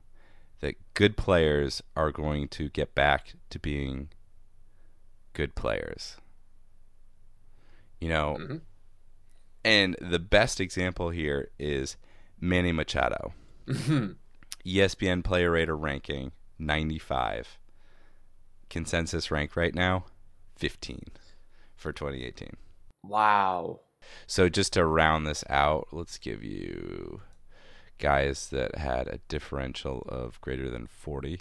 that 0.60 0.74
good 0.94 1.16
players 1.16 1.82
are 1.96 2.10
going 2.12 2.48
to 2.48 2.68
get 2.68 2.94
back 2.94 3.34
to 3.50 3.58
being 3.58 4.08
good 5.32 5.54
players. 5.54 6.16
You 8.00 8.08
know, 8.08 8.36
Mhm. 8.40 8.60
and 9.64 9.96
the 10.00 10.18
best 10.18 10.60
example 10.60 11.10
here 11.10 11.50
is 11.58 11.96
Manny 12.40 12.72
Machado. 12.72 13.34
E 13.68 14.14
ESPN 14.64 15.22
player 15.22 15.50
rater 15.52 15.76
ranking 15.76 16.32
95. 16.58 17.58
Consensus 18.70 19.30
rank 19.30 19.56
right 19.56 19.74
now 19.74 20.06
15 20.56 21.02
for 21.76 21.92
2018. 21.92 22.56
wow. 23.04 23.80
So 24.26 24.48
just 24.48 24.74
to 24.74 24.84
round 24.84 25.26
this 25.26 25.44
out, 25.48 25.88
let's 25.92 26.18
give 26.18 26.42
you 26.44 27.22
guys 27.98 28.48
that 28.50 28.76
had 28.76 29.08
a 29.08 29.18
differential 29.28 30.04
of 30.08 30.40
greater 30.40 30.70
than 30.70 30.86
40. 30.86 31.40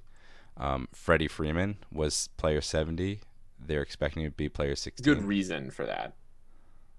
Um, 0.56 0.88
Freddie 0.94 1.28
Freeman 1.28 1.78
was 1.92 2.30
player 2.38 2.62
70. 2.62 3.20
They're 3.60 3.82
expecting 3.82 4.24
to 4.24 4.32
be 4.32 4.50
player 4.50 4.76
16. 4.76 5.04
Good 5.04 5.24
reason 5.24 5.70
for 5.72 5.86
that. 5.86 6.14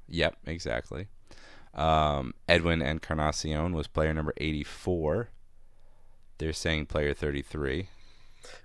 Yep, 0.09 0.37
exactly. 0.47 1.09
Um, 1.75 2.35
Edwin 2.49 2.83
Encarnacion 2.83 3.73
was 3.73 3.87
player 3.87 4.13
number 4.15 4.33
84. 4.37 5.31
They're 6.39 6.53
saying 6.53 6.87
player 6.87 7.15
33. 7.15 7.89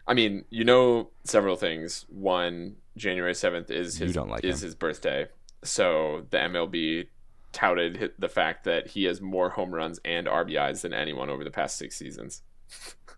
I 0.07 0.13
mean, 0.13 0.45
you 0.50 0.63
know 0.63 1.09
several 1.23 1.55
things. 1.55 2.05
One, 2.09 2.75
January 2.95 3.33
seventh 3.33 3.71
is 3.71 4.00
You 4.00 4.07
his 4.07 4.15
like 4.15 4.43
is 4.43 4.62
him. 4.62 4.67
his 4.67 4.75
birthday, 4.75 5.27
so 5.63 6.25
the 6.29 6.38
MLB 6.38 7.08
touted 7.51 8.12
the 8.17 8.29
fact 8.29 8.63
that 8.65 8.88
he 8.88 9.03
has 9.05 9.22
more 9.22 9.50
home 9.50 9.74
runs 9.74 10.00
and 10.03 10.27
RBIs 10.27 10.82
than 10.82 10.93
anyone 10.93 11.29
over 11.29 11.43
the 11.43 11.51
past 11.51 11.77
six 11.77 11.96
seasons. 11.96 12.41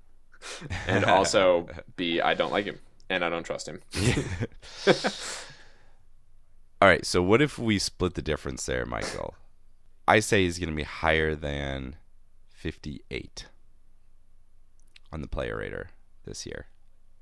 and 0.88 1.06
also, 1.06 1.68
B, 1.96 2.22
I 2.22 2.34
don't 2.34 2.52
like 2.52 2.66
him 2.66 2.80
and 3.10 3.24
I 3.24 3.30
don't 3.30 3.46
trust 3.46 3.68
him. 3.68 3.82
All 6.82 6.90
right, 6.90 7.06
so 7.06 7.22
what 7.24 7.42
if 7.42 7.58
we 7.58 7.80
split 7.80 8.16
the 8.16 8.22
difference 8.22 8.66
there, 8.66 8.86
Michael? 8.86 9.34
I 10.08 10.20
say 10.20 10.44
he's 10.44 10.60
going 10.60 10.70
to 10.70 10.76
be 10.76 10.84
higher 10.84 11.34
than 11.34 11.96
58 12.50 13.48
on 15.12 15.22
the 15.22 15.28
player 15.28 15.58
rater 15.58 15.90
this 16.26 16.46
year. 16.46 16.68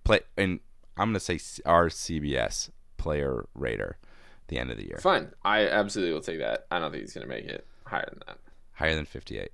Play 0.04 0.22
and 0.38 0.60
I'm 0.98 1.10
going 1.10 1.20
to 1.20 1.20
say 1.20 1.40
our 1.66 1.90
CBS 1.90 2.72
player 2.98 3.46
rater 3.56 3.98
at 3.98 4.13
the 4.48 4.58
end 4.58 4.72
of 4.72 4.78
the 4.78 4.88
year. 4.88 5.00
Fine, 5.02 5.32
I 5.44 5.68
absolutely 5.68 6.14
will 6.14 6.22
take 6.22 6.40
that. 6.40 6.66
I 6.72 6.80
don't 6.80 6.92
think 6.92 7.04
he's 7.04 7.14
going 7.14 7.28
to 7.28 7.34
make 7.34 7.46
it 7.46 7.66
higher 7.86 8.08
than 8.10 8.22
that. 8.28 8.38
Higher 8.74 8.96
than 8.96 9.06
58. 9.06 9.50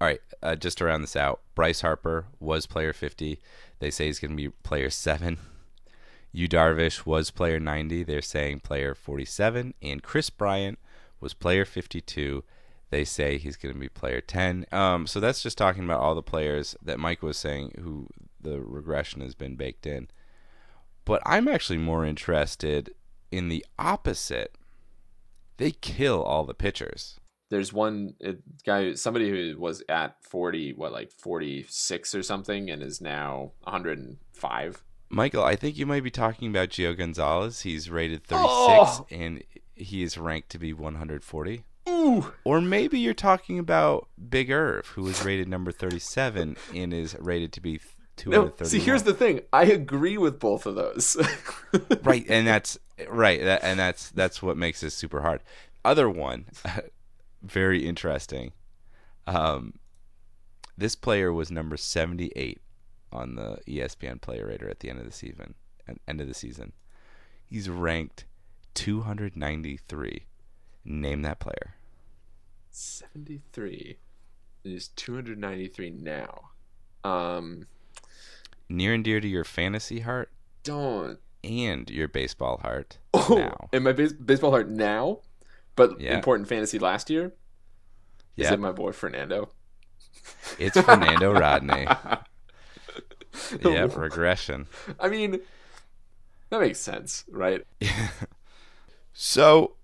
All 0.00 0.08
right, 0.08 0.20
uh, 0.42 0.56
just 0.56 0.78
to 0.78 0.84
round 0.84 1.02
this 1.02 1.16
out, 1.16 1.40
Bryce 1.54 1.80
Harper 1.80 2.26
was 2.40 2.66
player 2.66 2.92
50. 2.92 3.38
They 3.78 3.90
say 3.90 4.06
he's 4.06 4.18
going 4.18 4.32
to 4.32 4.36
be 4.36 4.48
player 4.48 4.90
7. 4.90 5.38
Yu 6.32 6.48
Darvish 6.48 7.06
was 7.06 7.30
player 7.30 7.60
90. 7.60 8.02
They're 8.02 8.20
saying 8.20 8.60
player 8.60 8.94
47. 8.94 9.72
And 9.80 10.02
Kris 10.02 10.30
Bryant 10.30 10.80
was 11.20 11.32
player 11.32 11.64
52. 11.64 12.42
They 12.90 13.04
say 13.04 13.38
he's 13.38 13.56
going 13.56 13.72
to 13.72 13.80
be 13.80 13.88
player 13.88 14.20
10. 14.20 14.66
Um, 14.72 15.06
so 15.06 15.20
that's 15.20 15.42
just 15.42 15.56
talking 15.56 15.84
about 15.84 16.00
all 16.00 16.16
the 16.16 16.22
players 16.22 16.76
that 16.82 16.98
Mike 16.98 17.22
was 17.22 17.38
saying 17.38 17.76
who 17.80 18.08
the 18.40 18.60
regression 18.60 19.20
has 19.20 19.34
been 19.36 19.54
baked 19.54 19.86
in. 19.86 20.08
But 21.04 21.22
I'm 21.24 21.46
actually 21.46 21.78
more 21.78 22.04
interested 22.04 22.90
in 23.36 23.48
the 23.48 23.64
opposite. 23.78 24.54
They 25.56 25.70
kill 25.72 26.22
all 26.22 26.44
the 26.44 26.54
pitchers. 26.54 27.18
There's 27.50 27.72
one 27.72 28.14
uh, 28.26 28.32
guy, 28.66 28.94
somebody 28.94 29.28
who 29.28 29.58
was 29.58 29.82
at 29.88 30.16
40, 30.24 30.72
what, 30.74 30.92
like 30.92 31.12
46 31.12 32.14
or 32.14 32.22
something, 32.22 32.70
and 32.70 32.82
is 32.82 33.00
now 33.00 33.52
105. 33.62 34.82
Michael, 35.10 35.44
I 35.44 35.54
think 35.54 35.76
you 35.76 35.86
might 35.86 36.02
be 36.02 36.10
talking 36.10 36.48
about 36.48 36.70
Gio 36.70 36.96
Gonzalez. 36.96 37.60
He's 37.60 37.90
rated 37.90 38.24
36 38.24 38.50
Oh! 38.50 39.06
and 39.10 39.42
he 39.74 40.02
is 40.02 40.18
ranked 40.18 40.48
to 40.50 40.58
be 40.58 40.72
140. 40.72 41.64
Ooh. 41.88 42.32
Or 42.44 42.60
maybe 42.60 42.98
you're 42.98 43.14
talking 43.14 43.58
about 43.58 44.08
Big 44.28 44.50
Irv, 44.50 44.86
who 44.88 45.06
is 45.06 45.24
rated 45.24 45.48
number 45.48 45.70
37 45.70 46.56
and 46.74 46.94
is 46.94 47.14
rated 47.20 47.52
to 47.52 47.60
be 47.60 47.74
No, 48.26 48.48
231. 48.48 48.68
see, 48.70 48.78
here's 48.80 49.02
the 49.04 49.14
thing. 49.14 49.42
I 49.52 49.64
agree 49.66 50.18
with 50.18 50.40
both 50.40 50.66
of 50.66 50.74
those. 50.74 51.16
right, 52.02 52.24
and 52.28 52.46
that's 52.46 52.78
right, 53.08 53.40
that, 53.42 53.62
and 53.62 53.78
that's 53.78 54.10
that's 54.10 54.42
what 54.42 54.56
makes 54.56 54.80
this 54.80 54.94
super 54.94 55.22
hard. 55.22 55.40
Other 55.84 56.08
one, 56.08 56.46
very 57.42 57.86
interesting. 57.86 58.52
Um, 59.26 59.74
this 60.76 60.96
player 60.96 61.32
was 61.32 61.50
number 61.50 61.76
78 61.76 62.60
on 63.12 63.36
the 63.36 63.58
ESPN 63.66 64.20
player 64.20 64.46
rater 64.46 64.68
at 64.68 64.80
the 64.80 64.90
end 64.90 64.98
of 64.98 65.04
the 65.04 65.12
season. 65.12 65.54
End 66.08 66.20
of 66.20 66.28
the 66.28 66.34
season, 66.34 66.72
he's 67.46 67.68
ranked 67.68 68.24
293. 68.74 70.26
Name 70.86 71.22
that 71.22 71.40
player. 71.40 71.76
73 72.70 73.98
is 74.64 74.88
293 74.88 75.90
now. 75.90 76.50
Um, 77.04 77.66
Near 78.68 78.94
and 78.94 79.04
dear 79.04 79.20
to 79.20 79.28
your 79.28 79.44
fantasy 79.44 80.00
heart 80.00 80.30
don't. 80.64 81.18
And 81.44 81.88
your 81.90 82.08
baseball 82.08 82.58
heart. 82.58 82.98
Oh, 83.14 83.36
now. 83.36 83.68
in 83.72 83.82
my 83.84 83.92
base- 83.92 84.12
baseball 84.12 84.50
heart 84.50 84.68
now, 84.68 85.20
but 85.76 86.00
Yeah. 86.00 86.14
important 86.14 86.48
fantasy 86.48 86.78
last 86.78 87.08
year. 87.10 87.26
Is 88.36 88.44
Yeah, 88.48 88.54
it 88.54 88.60
my 88.60 88.72
boy 88.72 88.90
Fernando? 88.92 89.50
it's 90.58 90.80
Fernando 90.80 91.32
Rodney. 91.40 91.86
Yeah, 93.64 93.88
regression. 93.96 94.66
I 95.00 95.08
mean, 95.08 95.40
that 96.50 96.60
makes 96.60 96.78
sense, 96.78 97.24
right? 97.28 97.64
So, 99.12 99.74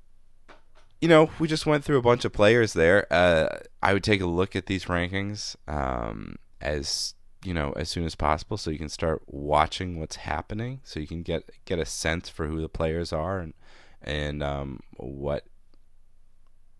you 1.00 1.08
know, 1.08 1.30
we 1.38 1.48
just 1.48 1.66
went 1.66 1.84
through 1.84 1.98
a 1.98 2.02
bunch 2.02 2.24
of 2.24 2.32
players 2.32 2.72
there. 2.74 3.06
Uh, 3.12 3.58
I 3.82 3.92
would 3.92 4.04
take 4.04 4.20
a 4.20 4.26
look 4.26 4.54
at 4.54 4.66
these 4.66 4.84
rankings 4.84 5.56
um, 5.66 6.36
as 6.60 7.14
you 7.44 7.54
know 7.54 7.72
as 7.72 7.88
soon 7.88 8.04
as 8.04 8.14
possible, 8.14 8.56
so 8.56 8.70
you 8.70 8.78
can 8.78 8.88
start 8.88 9.22
watching 9.26 9.98
what's 9.98 10.16
happening, 10.16 10.80
so 10.84 11.00
you 11.00 11.06
can 11.06 11.22
get 11.22 11.48
get 11.64 11.78
a 11.78 11.86
sense 11.86 12.28
for 12.28 12.46
who 12.46 12.60
the 12.60 12.68
players 12.68 13.12
are 13.12 13.40
and 13.40 13.54
and 14.02 14.42
um, 14.42 14.80
what 14.96 15.44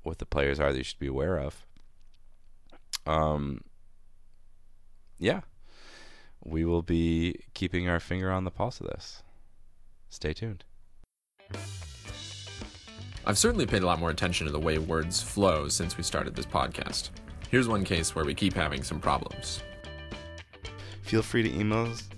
what 0.02 0.18
the 0.18 0.26
players 0.26 0.58
are 0.58 0.72
that 0.72 0.78
you 0.78 0.84
should 0.84 0.98
be 0.98 1.06
aware 1.06 1.38
of. 1.38 1.66
Um, 3.06 3.62
yeah, 5.18 5.40
we 6.44 6.64
will 6.64 6.82
be 6.82 7.36
keeping 7.54 7.88
our 7.88 8.00
finger 8.00 8.30
on 8.30 8.44
the 8.44 8.50
pulse 8.50 8.80
of 8.80 8.86
this. 8.86 9.22
Stay 10.08 10.32
tuned. 10.32 10.64
I've 13.26 13.38
certainly 13.38 13.66
paid 13.66 13.82
a 13.82 13.86
lot 13.86 14.00
more 14.00 14.10
attention 14.10 14.46
to 14.46 14.52
the 14.52 14.58
way 14.58 14.78
words 14.78 15.22
flow 15.22 15.68
since 15.68 15.96
we 15.96 16.02
started 16.02 16.34
this 16.34 16.46
podcast. 16.46 17.10
Here's 17.50 17.68
one 17.68 17.84
case 17.84 18.14
where 18.14 18.24
we 18.24 18.34
keep 18.34 18.54
having 18.54 18.82
some 18.82 18.98
problems. 18.98 19.62
Feel 21.02 21.22
free 21.22 21.42
to 21.42 21.50
email 21.58 21.86
us. 21.86 22.08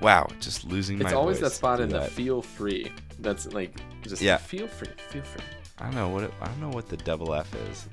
Wow, 0.00 0.28
just 0.40 0.64
losing 0.64 0.98
my 0.98 1.04
It's 1.04 1.12
always 1.14 1.40
that 1.40 1.52
spot 1.52 1.80
in 1.80 1.90
the 1.90 2.02
feel 2.02 2.40
free. 2.42 2.90
That's 3.20 3.52
like 3.52 3.78
just 4.02 4.22
Yeah. 4.22 4.38
feel 4.38 4.66
free, 4.66 4.88
feel 5.10 5.22
free. 5.22 5.44
I 5.78 5.84
don't 5.84 5.94
know 5.94 6.08
what 6.08 6.24
it, 6.24 6.32
I 6.40 6.46
don't 6.46 6.60
know 6.60 6.70
what 6.70 6.88
the 6.88 6.96
double 6.96 7.34
F 7.34 7.48
is. 7.70 7.88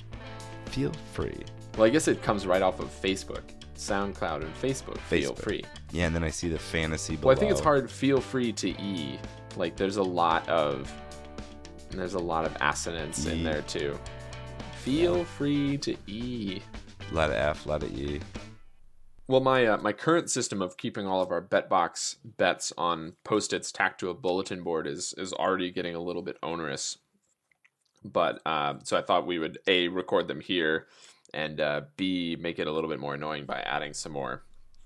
Feel 0.67 0.91
free. 1.13 1.37
Well, 1.77 1.85
I 1.85 1.89
guess 1.89 2.07
it 2.07 2.21
comes 2.21 2.45
right 2.47 2.61
off 2.61 2.79
of 2.79 2.89
Facebook, 3.01 3.43
SoundCloud, 3.75 4.41
and 4.41 4.53
Facebook. 4.55 4.97
Feel 4.99 5.35
free. 5.35 5.63
Yeah, 5.91 6.07
and 6.07 6.15
then 6.15 6.23
I 6.23 6.29
see 6.29 6.49
the 6.49 6.59
fantasy 6.59 7.15
below. 7.15 7.27
Well, 7.29 7.37
I 7.37 7.39
think 7.39 7.51
it's 7.51 7.61
hard. 7.61 7.89
Feel 7.89 8.19
free 8.19 8.51
to 8.53 8.69
e. 8.69 9.19
Like, 9.55 9.75
there's 9.75 9.97
a 9.97 10.03
lot 10.03 10.47
of 10.49 10.91
there's 11.91 12.15
a 12.15 12.19
lot 12.19 12.45
of 12.45 12.55
assonance 12.61 13.25
in 13.25 13.39
E. 13.39 13.43
there 13.43 13.61
too. 13.63 13.97
Feel 14.83 15.23
free 15.23 15.77
to 15.79 15.95
e. 16.07 16.61
A 17.11 17.13
lot 17.13 17.29
of 17.29 17.35
F, 17.35 17.65
a 17.65 17.69
lot 17.69 17.83
of 17.83 17.97
E. 17.97 18.19
Well, 19.27 19.41
my 19.41 19.65
uh, 19.65 19.77
my 19.77 19.91
current 19.91 20.29
system 20.29 20.61
of 20.61 20.77
keeping 20.77 21.05
all 21.05 21.21
of 21.21 21.31
our 21.31 21.41
BetBox 21.41 22.15
bets 22.37 22.71
on 22.77 23.13
post-its 23.23 23.71
tacked 23.71 23.99
to 23.99 24.09
a 24.09 24.13
bulletin 24.13 24.63
board 24.63 24.87
is 24.87 25.13
is 25.17 25.33
already 25.33 25.69
getting 25.71 25.95
a 25.95 25.99
little 26.01 26.21
bit 26.21 26.37
onerous. 26.41 26.97
But 28.05 28.41
uh, 28.45 28.75
so 28.83 28.97
I 28.97 29.01
thought 29.01 29.27
we 29.27 29.37
would 29.39 29.57
a 29.67 29.89
record 29.89 30.27
them 30.29 30.39
here, 30.39 30.87
and 31.33 31.59
uh, 31.59 31.81
b 31.97 32.37
make 32.39 32.57
it 32.57 32.67
a 32.67 32.71
little 32.71 32.89
bit 32.89 32.99
more 32.99 33.15
annoying 33.15 33.45
by 33.45 33.59
adding 33.59 33.93
some 33.93 34.13
more. 34.13 34.43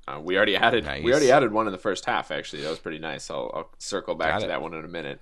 Uh, 0.07 0.19
we 0.19 0.35
already 0.35 0.55
added 0.57 0.85
Nice. 0.85 1.03
we 1.03 1.11
already 1.11 1.31
added 1.31 1.51
one 1.53 1.67
in 1.67 1.71
the 1.71 1.77
first 1.77 2.05
half. 2.05 2.31
Actually, 2.31 2.63
that 2.63 2.69
was 2.69 2.79
pretty 2.79 2.97
nice. 2.99 3.29
I'll, 3.29 3.51
I'll 3.53 3.69
circle 3.77 4.15
back 4.15 4.31
Got 4.33 4.39
to 4.39 4.45
it. 4.45 4.47
that 4.47 4.61
one 4.61 4.73
in 4.73 4.83
a 4.83 4.87
minute. 4.87 5.21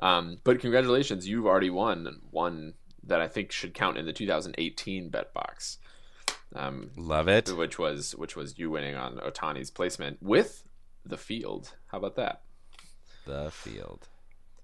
Um, 0.00 0.38
but 0.44 0.60
congratulations, 0.60 1.26
you've 1.26 1.46
already 1.46 1.70
won 1.70 2.20
one 2.30 2.74
that 3.02 3.20
I 3.22 3.26
think 3.28 3.50
should 3.50 3.72
count 3.72 3.96
in 3.96 4.04
the 4.04 4.12
2018 4.12 5.10
BetBox. 5.10 5.78
Um, 6.54 6.90
Love 6.96 7.28
it. 7.28 7.50
which 7.56 7.78
was 7.78 8.14
which 8.16 8.34
was 8.36 8.58
you 8.58 8.70
winning 8.70 8.94
on 8.94 9.16
Ohtani's 9.18 9.70
placement 9.70 10.18
with 10.22 10.64
the 11.04 11.18
field. 11.18 11.74
How 11.88 11.98
about 11.98 12.16
that? 12.16 12.42
The 13.26 13.50
field. 13.50 14.08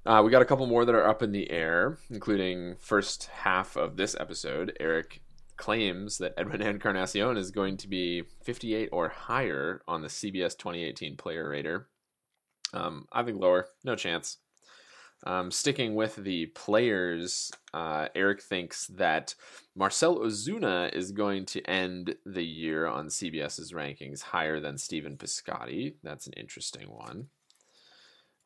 Uh, 0.06 0.22
we 0.24 0.30
got 0.30 0.42
a 0.42 0.46
couple 0.46 0.66
more 0.66 0.84
that 0.84 0.94
are 0.94 1.08
up 1.08 1.22
in 1.22 1.32
the 1.32 1.50
air, 1.50 1.98
including 2.10 2.76
first 2.78 3.24
half 3.26 3.76
of 3.76 3.96
this 3.96 4.14
episode. 4.18 4.76
Eric 4.78 5.22
claims 5.56 6.18
that 6.18 6.34
Edwin 6.36 6.60
Encarnacion 6.66 7.36
is 7.36 7.50
going 7.50 7.76
to 7.78 7.88
be 7.88 8.22
58 8.42 8.88
or 8.92 9.08
higher 9.08 9.82
on 9.88 10.02
the 10.02 10.08
CBS 10.08 10.56
2018 10.58 11.16
Player 11.16 11.48
Rater. 11.48 11.88
Um, 12.74 13.06
I 13.12 13.22
think 13.22 13.40
lower, 13.40 13.68
no 13.84 13.94
chance. 13.96 14.38
Um, 15.26 15.50
sticking 15.50 15.94
with 15.94 16.16
the 16.16 16.46
players, 16.46 17.50
uh, 17.72 18.08
Eric 18.14 18.42
thinks 18.42 18.86
that 18.88 19.34
Marcell 19.74 20.18
Ozuna 20.18 20.94
is 20.94 21.12
going 21.12 21.46
to 21.46 21.62
end 21.62 22.14
the 22.26 22.44
year 22.44 22.86
on 22.86 23.08
CBS's 23.08 23.72
rankings 23.72 24.20
higher 24.20 24.60
than 24.60 24.76
Stephen 24.76 25.16
Piscotty. 25.16 25.94
That's 26.02 26.26
an 26.26 26.34
interesting 26.34 26.88
one. 26.90 27.28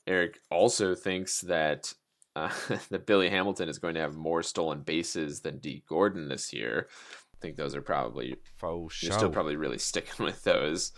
Eric 0.06 0.38
also 0.50 0.94
thinks 0.94 1.40
that 1.42 1.92
uh, 2.37 2.50
that 2.90 3.06
Billy 3.06 3.28
Hamilton 3.28 3.68
is 3.68 3.78
going 3.78 3.94
to 3.94 4.00
have 4.00 4.14
more 4.14 4.42
stolen 4.42 4.82
bases 4.82 5.40
than 5.40 5.58
Dee 5.58 5.82
Gordon 5.88 6.28
this 6.28 6.52
year. 6.52 6.88
I 6.90 7.37
think 7.40 7.56
those 7.56 7.75
are 7.75 7.82
probably 7.82 8.37
show. 8.61 8.88
you're 9.00 9.12
still 9.12 9.30
probably 9.30 9.56
really 9.56 9.78
sticking 9.78 10.25
with 10.25 10.44
those. 10.44 10.92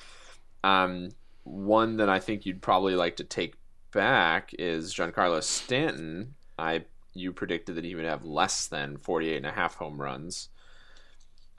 Um, 0.62 1.08
one 1.44 1.96
that 1.96 2.10
I 2.10 2.20
think 2.20 2.44
you'd 2.44 2.62
probably 2.62 2.94
like 2.94 3.16
to 3.16 3.24
take 3.24 3.54
back 3.92 4.50
is 4.58 4.94
Giancarlo 4.94 5.42
Stanton. 5.42 6.34
I 6.58 6.84
you 7.12 7.32
predicted 7.32 7.74
that 7.76 7.84
he 7.84 7.94
would 7.94 8.04
have 8.04 8.24
less 8.24 8.66
than 8.66 8.96
48 8.96 9.36
and 9.36 9.46
a 9.46 9.52
half 9.52 9.74
home 9.74 10.00
runs. 10.00 10.48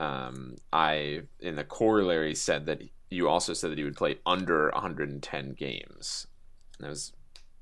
Um, 0.00 0.56
I 0.72 1.22
in 1.40 1.56
the 1.56 1.64
corollary 1.64 2.34
said 2.34 2.66
that 2.66 2.82
you 3.10 3.28
also 3.28 3.52
said 3.52 3.70
that 3.70 3.78
he 3.78 3.84
would 3.84 3.96
play 3.96 4.18
under 4.24 4.70
110 4.70 5.52
games. 5.52 6.26
That 6.80 6.88
was 6.88 7.12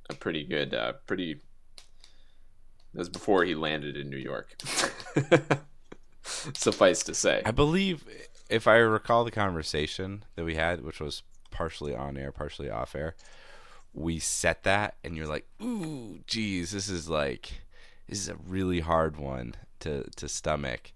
a 0.09 0.15
pretty 0.15 0.45
good, 0.45 0.75
uh, 0.75 0.95
pretty. 1.07 1.41
That 2.95 2.99
was 2.99 3.09
before 3.09 3.45
he 3.45 3.55
landed 3.55 3.97
in 3.97 4.11
New 4.11 4.17
York. 4.17 4.57
Suffice 6.23 7.03
to 7.05 7.15
say. 7.15 7.43
I 7.45 7.51
believe, 7.51 8.05
if 8.49 8.67
I 8.67 8.77
recall 8.77 9.25
the 9.25 9.31
conversation 9.31 10.25
that 10.37 10.45
we 10.45 10.55
had, 10.55 10.83
which 10.83 11.01
was 11.01 11.23
partially 11.51 11.95
on 11.95 12.17
air, 12.17 12.33
partially 12.33 12.71
off 12.71 12.95
air, 12.95 13.15
we 13.93 14.19
set 14.19 14.63
that, 14.65 14.97
and 15.03 15.17
you're 15.17 15.27
like, 15.27 15.47
"Ooh, 15.63 16.21
geez, 16.27 16.71
this 16.71 16.89
is 16.89 17.09
like, 17.09 17.63
this 18.09 18.19
is 18.19 18.29
a 18.29 18.37
really 18.37 18.81
hard 18.81 19.17
one 19.17 19.55
to 19.81 20.05
to 20.17 20.29
stomach." 20.29 20.93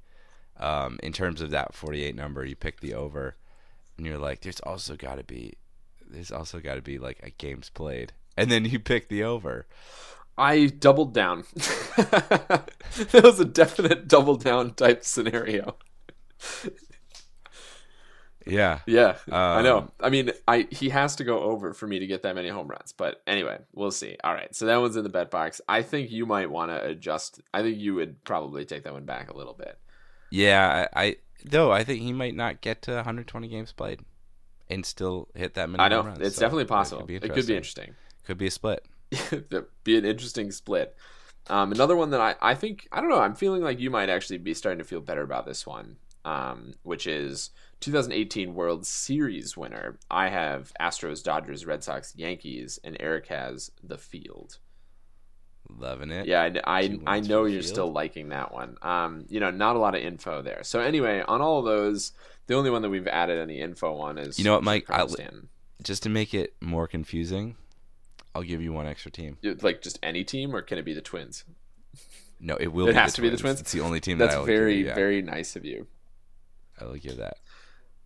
Um, 0.57 1.01
in 1.03 1.13
terms 1.13 1.41
of 1.41 1.51
that 1.51 1.75
48 1.75 2.15
number, 2.15 2.45
you 2.45 2.55
pick 2.55 2.81
the 2.81 2.95
over, 2.95 3.37
and 3.97 4.07
you're 4.07 4.19
like, 4.19 4.41
"There's 4.43 4.61
also 4.61 4.97
got 4.97 5.17
to 5.17 5.25
be, 5.25 5.55
there's 6.09 6.31
also 6.33 6.61
got 6.61 6.77
to 6.77 6.83
be 6.83 6.99
like 6.99 7.21
a 7.23 7.31
games 7.31 7.71
played," 7.71 8.13
and 8.37 8.51
then 8.51 8.65
you 8.65 8.79
pick 8.79 9.09
the 9.09 9.25
over. 9.25 9.67
I 10.37 10.67
doubled 10.67 11.15
down. 11.15 11.45
that 11.55 13.21
was 13.23 13.39
a 13.39 13.45
definite 13.45 14.09
double 14.09 14.37
down 14.37 14.75
type 14.75 15.05
scenario. 15.05 15.77
Yeah, 18.47 18.81
Yeah, 18.87 19.17
I 19.31 19.63
know. 19.63 19.79
Um, 19.79 19.93
I 20.01 20.11
mean, 20.11 20.31
I 20.47 20.67
he 20.71 20.91
has 20.91 21.17
to 21.17 21.25
go 21.25 21.41
over 21.41 21.73
for 21.73 21.87
me 21.87 21.99
to 21.99 22.07
get 22.07 22.23
that 22.23 22.35
many 22.35 22.49
home 22.49 22.69
runs. 22.69 22.93
But 22.93 23.23
anyway, 23.27 23.59
we'll 23.73 23.91
see. 23.91 24.17
All 24.23 24.35
right, 24.35 24.55
so 24.55 24.67
that 24.67 24.77
one's 24.77 24.97
in 24.97 25.03
the 25.03 25.09
bet 25.09 25.31
box. 25.31 25.61
I 25.69 25.83
think 25.83 26.11
you 26.11 26.27
might 26.27 26.51
want 26.51 26.71
to 26.71 26.85
adjust. 26.85 27.41
I 27.53 27.63
think 27.63 27.79
you 27.79 27.95
would 27.95 28.23
probably 28.25 28.65
take 28.65 28.85
that 28.85 28.93
one 28.93 29.05
back 29.05 29.31
a 29.31 29.37
little 29.37 29.55
bit. 29.55 29.79
Yeah, 30.31 30.89
I, 30.95 31.05
I 31.05 31.17
though 31.45 31.73
I 31.73 31.85
think 31.85 32.03
he 32.03 32.13
might 32.13 32.35
not 32.35 32.61
get 32.61 32.83
to 32.83 32.93
120 32.93 33.49
games 33.49 33.73
played 33.73 34.01
and 34.69 34.85
still 34.85 35.29
hit 35.35 35.55
that 35.55 35.69
many. 35.69 35.83
I 35.83 35.89
know 35.89 35.99
home 35.99 36.07
runs, 36.07 36.21
it's 36.21 36.37
so 36.37 36.41
definitely 36.43 36.65
possible. 36.67 37.07
it 37.09 37.21
could 37.33 37.47
be 37.47 37.57
interesting. 37.57 37.95
Could 38.25 38.39
be 38.39 38.47
a 38.47 38.51
split. 38.51 38.85
Be 39.85 39.97
an 39.97 40.05
interesting 40.05 40.51
split. 40.51 40.97
Um, 41.49 41.73
another 41.73 41.95
one 41.95 42.11
that 42.11 42.21
I, 42.21 42.35
I 42.41 42.55
think 42.55 42.89
I 42.91 43.01
don't 43.01 43.11
know. 43.11 43.21
I'm 43.21 43.35
feeling 43.35 43.63
like 43.63 43.79
you 43.79 43.91
might 43.91 44.09
actually 44.09 44.39
be 44.39 44.55
starting 44.55 44.79
to 44.79 44.85
feel 44.85 45.01
better 45.01 45.23
about 45.23 45.47
this 45.47 45.67
one, 45.67 45.97
um, 46.25 46.75
which 46.83 47.07
is 47.07 47.51
2018 47.81 48.55
World 48.55 48.87
Series 48.87 49.57
winner. 49.57 49.99
I 50.11 50.29
have 50.29 50.73
Astros, 50.81 51.23
Dodgers, 51.23 51.67
Red 51.67 51.83
Sox, 51.85 52.15
Yankees, 52.17 52.79
and 52.85 52.97
Eric 53.01 53.27
has 53.29 53.71
the 53.83 53.99
field. 53.99 54.59
Loving 55.69 56.11
it. 56.11 56.27
Yeah, 56.27 56.43
I, 56.65 56.81
I, 56.81 56.99
I 57.07 57.21
know 57.21 57.45
you're 57.47 57.63
field. 57.63 57.73
still 57.73 57.93
liking 57.93 58.29
that 58.29 58.53
one. 58.53 58.77
Um, 58.83 59.25
you 59.29 59.41
know, 59.41 59.51
not 59.51 59.77
a 59.77 59.79
lot 59.79 59.95
of 59.95 60.03
info 60.03 60.43
there. 60.43 60.61
So 60.63 60.81
anyway, 60.81 61.23
on 61.27 61.41
all 61.41 61.59
of 61.61 61.65
those, 61.65 62.13
the 62.47 62.55
only 62.55 62.71
one 62.71 62.83
that 62.83 62.91
we've 62.91 63.07
added 63.09 63.39
any 63.39 63.61
info 63.61 63.97
on 63.97 64.19
is 64.19 64.39
You 64.39 64.45
know 64.45 64.55
what, 64.55 64.63
Mike? 64.63 64.87
I'll- 64.91 65.09
Just 65.83 66.03
to 66.05 66.09
make 66.09 66.35
it 66.35 66.55
more 66.61 66.87
confusing, 66.87 67.57
I'll 68.35 68.43
give 68.43 68.61
you 68.61 68.73
one 68.73 68.87
extra 68.87 69.11
team. 69.11 69.39
like 69.63 69.81
just 69.81 69.99
any 70.03 70.23
team, 70.25 70.55
or 70.55 70.61
can 70.63 70.77
it 70.79 70.85
be 70.85 70.93
the 70.93 71.01
Twins? 71.01 71.45
No, 72.41 72.57
it 72.57 72.69
will. 72.69 72.87
It 72.89 72.93
be 72.93 72.99
has 72.99 73.13
the 73.13 73.17
to 73.17 73.23
be 73.23 73.29
the 73.31 73.37
Twins. 73.37 73.43
Twins? 73.57 73.61
It's 73.63 73.73
the 73.73 73.81
only 73.81 74.01
team 74.01 74.19
That's 74.19 74.33
that 74.33 74.37
I 74.37 74.41
will 74.41 74.47
very, 74.47 74.75
give 74.75 74.81
you, 74.81 74.87
yeah. 74.89 74.95
very 74.95 75.23
nice 75.23 75.57
of 75.57 75.65
you. 75.65 75.87
I 76.81 76.85
will 76.85 76.97
give 76.97 77.17
that 77.17 77.39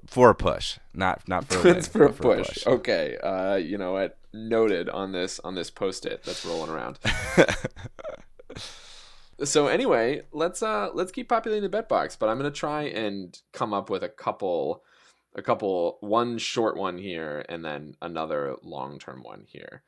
for 0.06 0.30
a 0.30 0.34
push, 0.34 0.78
not 0.94 1.26
not 1.28 1.46
for 1.46 1.60
a 1.60 1.74
win, 1.74 1.82
for 1.82 2.04
a 2.04 2.12
but 2.12 2.20
push. 2.20 2.66
Okay. 2.66 3.16
Uh, 3.18 3.56
you 3.56 3.78
know 3.78 3.92
what? 3.92 4.18
Noted 4.32 4.88
on 4.88 5.12
this 5.12 5.40
on 5.40 5.54
this 5.54 5.70
post 5.70 6.06
it 6.06 6.22
that's 6.22 6.44
rolling 6.44 6.70
around. 6.70 6.98
so 9.44 9.66
anyway, 9.66 10.22
let's 10.32 10.62
uh 10.62 10.90
let's 10.94 11.12
keep 11.12 11.28
populating 11.28 11.62
the 11.62 11.68
bet 11.68 11.88
box, 11.88 12.16
but 12.16 12.28
I'm 12.28 12.36
gonna 12.36 12.50
try 12.50 12.84
and 12.84 13.38
come 13.52 13.72
up 13.72 13.90
with 13.90 14.02
a 14.02 14.08
couple 14.08 14.84
a 15.34 15.42
couple 15.42 15.98
one 16.00 16.38
short 16.38 16.76
one 16.76 16.98
here 16.98 17.44
and 17.48 17.64
then 17.64 17.94
another 18.00 18.56
long 18.62 18.98
term 18.98 19.22
one 19.22 19.44
here. 19.46 19.82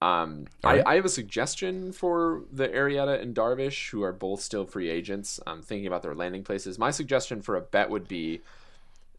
Um, 0.00 0.46
All 0.62 0.70
I. 0.70 0.82
I 0.86 0.94
have 0.94 1.04
a 1.04 1.08
suggestion 1.10 1.92
for 1.92 2.44
the 2.52 2.68
Arrieta 2.68 3.20
and 3.20 3.34
Darvish, 3.34 3.90
who 3.90 4.02
are 4.02 4.12
both 4.12 4.40
still 4.40 4.64
free 4.64 4.88
agents. 4.88 5.40
I'm 5.46 5.62
thinking 5.62 5.86
about 5.86 6.02
their 6.02 6.14
landing 6.14 6.44
places. 6.44 6.78
My 6.78 6.90
suggestion 6.90 7.42
for 7.42 7.56
a 7.56 7.60
bet 7.60 7.90
would 7.90 8.06
be 8.06 8.40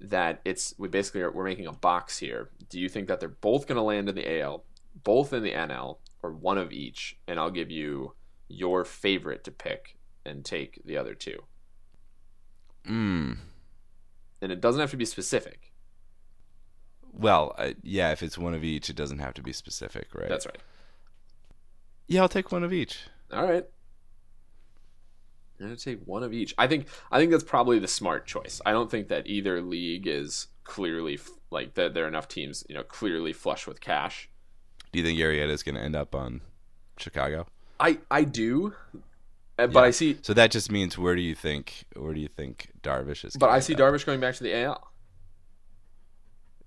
that 0.01 0.39
it's 0.45 0.73
we 0.77 0.87
basically 0.87 1.21
are, 1.21 1.31
we're 1.31 1.43
making 1.43 1.67
a 1.67 1.73
box 1.73 2.17
here. 2.19 2.49
Do 2.69 2.79
you 2.79 2.87
think 2.87 3.07
that 3.09 3.19
they're 3.19 3.27
both 3.29 3.67
going 3.67 3.75
to 3.75 3.81
land 3.81 4.07
in 4.07 4.15
the 4.15 4.39
AL, 4.41 4.63
both 5.03 5.33
in 5.33 5.43
the 5.43 5.51
NL, 5.51 5.97
or 6.23 6.31
one 6.31 6.57
of 6.57 6.71
each? 6.71 7.17
And 7.27 7.37
I'll 7.39 7.51
give 7.51 7.69
you 7.69 8.13
your 8.47 8.85
favorite 8.85 9.43
to 9.43 9.51
pick 9.51 9.97
and 10.25 10.45
take 10.45 10.81
the 10.85 10.97
other 10.97 11.13
two. 11.13 11.43
mm. 12.87 13.37
And 14.41 14.51
it 14.53 14.61
doesn't 14.61 14.79
have 14.79 14.91
to 14.91 14.97
be 14.97 15.03
specific. 15.03 15.73
Well, 17.11 17.53
uh, 17.57 17.71
yeah. 17.83 18.11
If 18.11 18.23
it's 18.23 18.37
one 18.37 18.53
of 18.53 18.63
each, 18.63 18.89
it 18.89 18.95
doesn't 18.95 19.19
have 19.19 19.33
to 19.33 19.41
be 19.41 19.51
specific, 19.51 20.07
right? 20.15 20.29
That's 20.29 20.45
right. 20.45 20.59
Yeah, 22.09 22.21
I'll 22.23 22.29
take 22.29 22.51
one 22.51 22.63
of 22.63 22.73
each. 22.73 22.99
All 23.31 23.43
right. 23.45 23.65
I'm 25.59 25.65
gonna 25.65 25.75
take 25.75 25.99
one 26.05 26.23
of 26.23 26.33
each. 26.33 26.53
I 26.57 26.67
think 26.67 26.87
I 27.11 27.19
think 27.19 27.31
that's 27.31 27.43
probably 27.43 27.79
the 27.79 27.87
smart 27.87 28.25
choice. 28.25 28.61
I 28.65 28.71
don't 28.71 28.89
think 28.89 29.09
that 29.09 29.27
either 29.27 29.61
league 29.61 30.07
is 30.07 30.47
clearly 30.63 31.15
f- 31.15 31.29
like 31.51 31.73
that. 31.75 31.93
There 31.93 32.05
are 32.05 32.07
enough 32.07 32.27
teams, 32.27 32.63
you 32.69 32.75
know, 32.75 32.83
clearly 32.83 33.33
flush 33.33 33.67
with 33.67 33.81
cash. 33.81 34.29
Do 34.91 34.99
you 34.99 35.05
think 35.05 35.19
Arrieta 35.19 35.49
is 35.49 35.61
going 35.63 35.75
to 35.75 35.81
end 35.81 35.95
up 35.95 36.15
on 36.15 36.41
Chicago? 36.97 37.45
I 37.79 37.99
I 38.09 38.23
do, 38.23 38.73
Uh, 39.57 39.67
but 39.67 39.75
Yeah. 39.81 39.85
I 39.85 39.91
see 39.91 40.17
So 40.21 40.33
that 40.33 40.49
just 40.51 40.71
means 40.71 40.97
where 40.97 41.15
do 41.15 41.21
you 41.21 41.35
think 41.35 41.85
where 41.95 42.13
do 42.13 42.21
you 42.21 42.29
think 42.29 42.71
Darvish 42.81 43.23
is? 43.25 43.35
but 43.35 43.47
gonna 43.47 43.57
I 43.57 43.59
see 43.59 43.73
up? 43.73 43.79
Darvish 43.81 44.05
going 44.05 44.19
back 44.21 44.35
to 44.35 44.43
the 44.43 44.53
AL. 44.55 44.88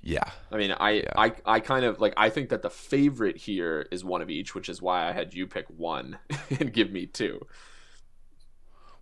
Yeah. 0.02 0.28
I 0.50 0.56
mean, 0.56 0.72
I, 0.72 0.90
Yeah. 0.90 1.12
I, 1.16 1.32
I 1.46 1.60
kind 1.60 1.84
of 1.84 2.00
like. 2.00 2.12
I 2.16 2.28
think 2.28 2.48
that 2.48 2.62
the 2.62 2.70
favorite 2.70 3.36
here 3.36 3.86
is 3.90 4.04
one 4.04 4.20
of 4.20 4.30
each, 4.30 4.54
which 4.54 4.68
is 4.68 4.82
why 4.82 5.08
I 5.08 5.12
had 5.12 5.32
you 5.32 5.46
pick 5.46 5.66
one 5.68 6.18
and 6.60 6.72
give 6.72 6.90
me 6.90 7.06
two. 7.06 7.46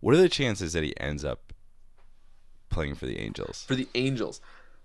What 0.01 0.15
are 0.15 0.19
the 0.19 0.29
chances 0.29 0.73
that 0.75 0.83
he 0.83 0.99
ends 1.01 1.25
up 1.25 1.53
playing 2.69 2.95
for 2.95 3.07
the 3.07 3.19
Angels? 3.19 3.65
For 3.67 3.75
the 3.75 3.89
Angels, 3.95 4.41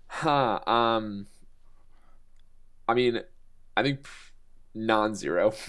huh? 0.08 0.60
Um, 0.66 1.26
I 2.88 2.94
mean, 2.94 3.20
I 3.76 3.82
think 3.82 4.06
non-zero. 4.74 5.52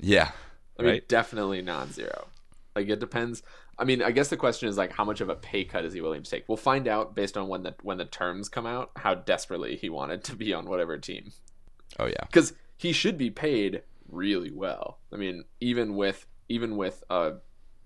Yeah. 0.00 0.30
I 0.78 0.82
mean, 0.82 0.92
right. 0.92 1.08
definitely 1.08 1.60
non-zero. 1.62 2.28
Like 2.76 2.88
it 2.88 3.00
depends. 3.00 3.42
I 3.78 3.84
mean, 3.84 4.02
I 4.02 4.10
guess 4.10 4.28
the 4.28 4.36
question 4.36 4.68
is 4.68 4.76
like, 4.76 4.92
how 4.92 5.04
much 5.04 5.20
of 5.20 5.28
a 5.28 5.36
pay 5.36 5.64
cut 5.64 5.84
is 5.84 5.92
he 5.92 6.00
willing 6.00 6.22
to 6.22 6.30
take? 6.30 6.48
We'll 6.48 6.56
find 6.56 6.88
out 6.88 7.14
based 7.14 7.36
on 7.36 7.48
when 7.48 7.62
the 7.62 7.74
when 7.82 7.98
the 7.98 8.04
terms 8.04 8.48
come 8.48 8.66
out, 8.66 8.90
how 8.96 9.14
desperately 9.14 9.76
he 9.76 9.88
wanted 9.88 10.24
to 10.24 10.36
be 10.36 10.52
on 10.52 10.66
whatever 10.66 10.98
team. 10.98 11.32
Oh 11.98 12.06
yeah. 12.06 12.24
because 12.26 12.52
he 12.76 12.92
should 12.92 13.16
be 13.16 13.30
paid 13.30 13.82
really 14.08 14.50
well. 14.50 14.98
I 15.12 15.16
mean, 15.16 15.44
even 15.60 15.94
with 15.94 16.26
even 16.48 16.76
with 16.76 17.04
a 17.10 17.34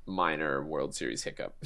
minor 0.06 0.64
World 0.64 0.94
Series 0.94 1.22
hiccup 1.24 1.56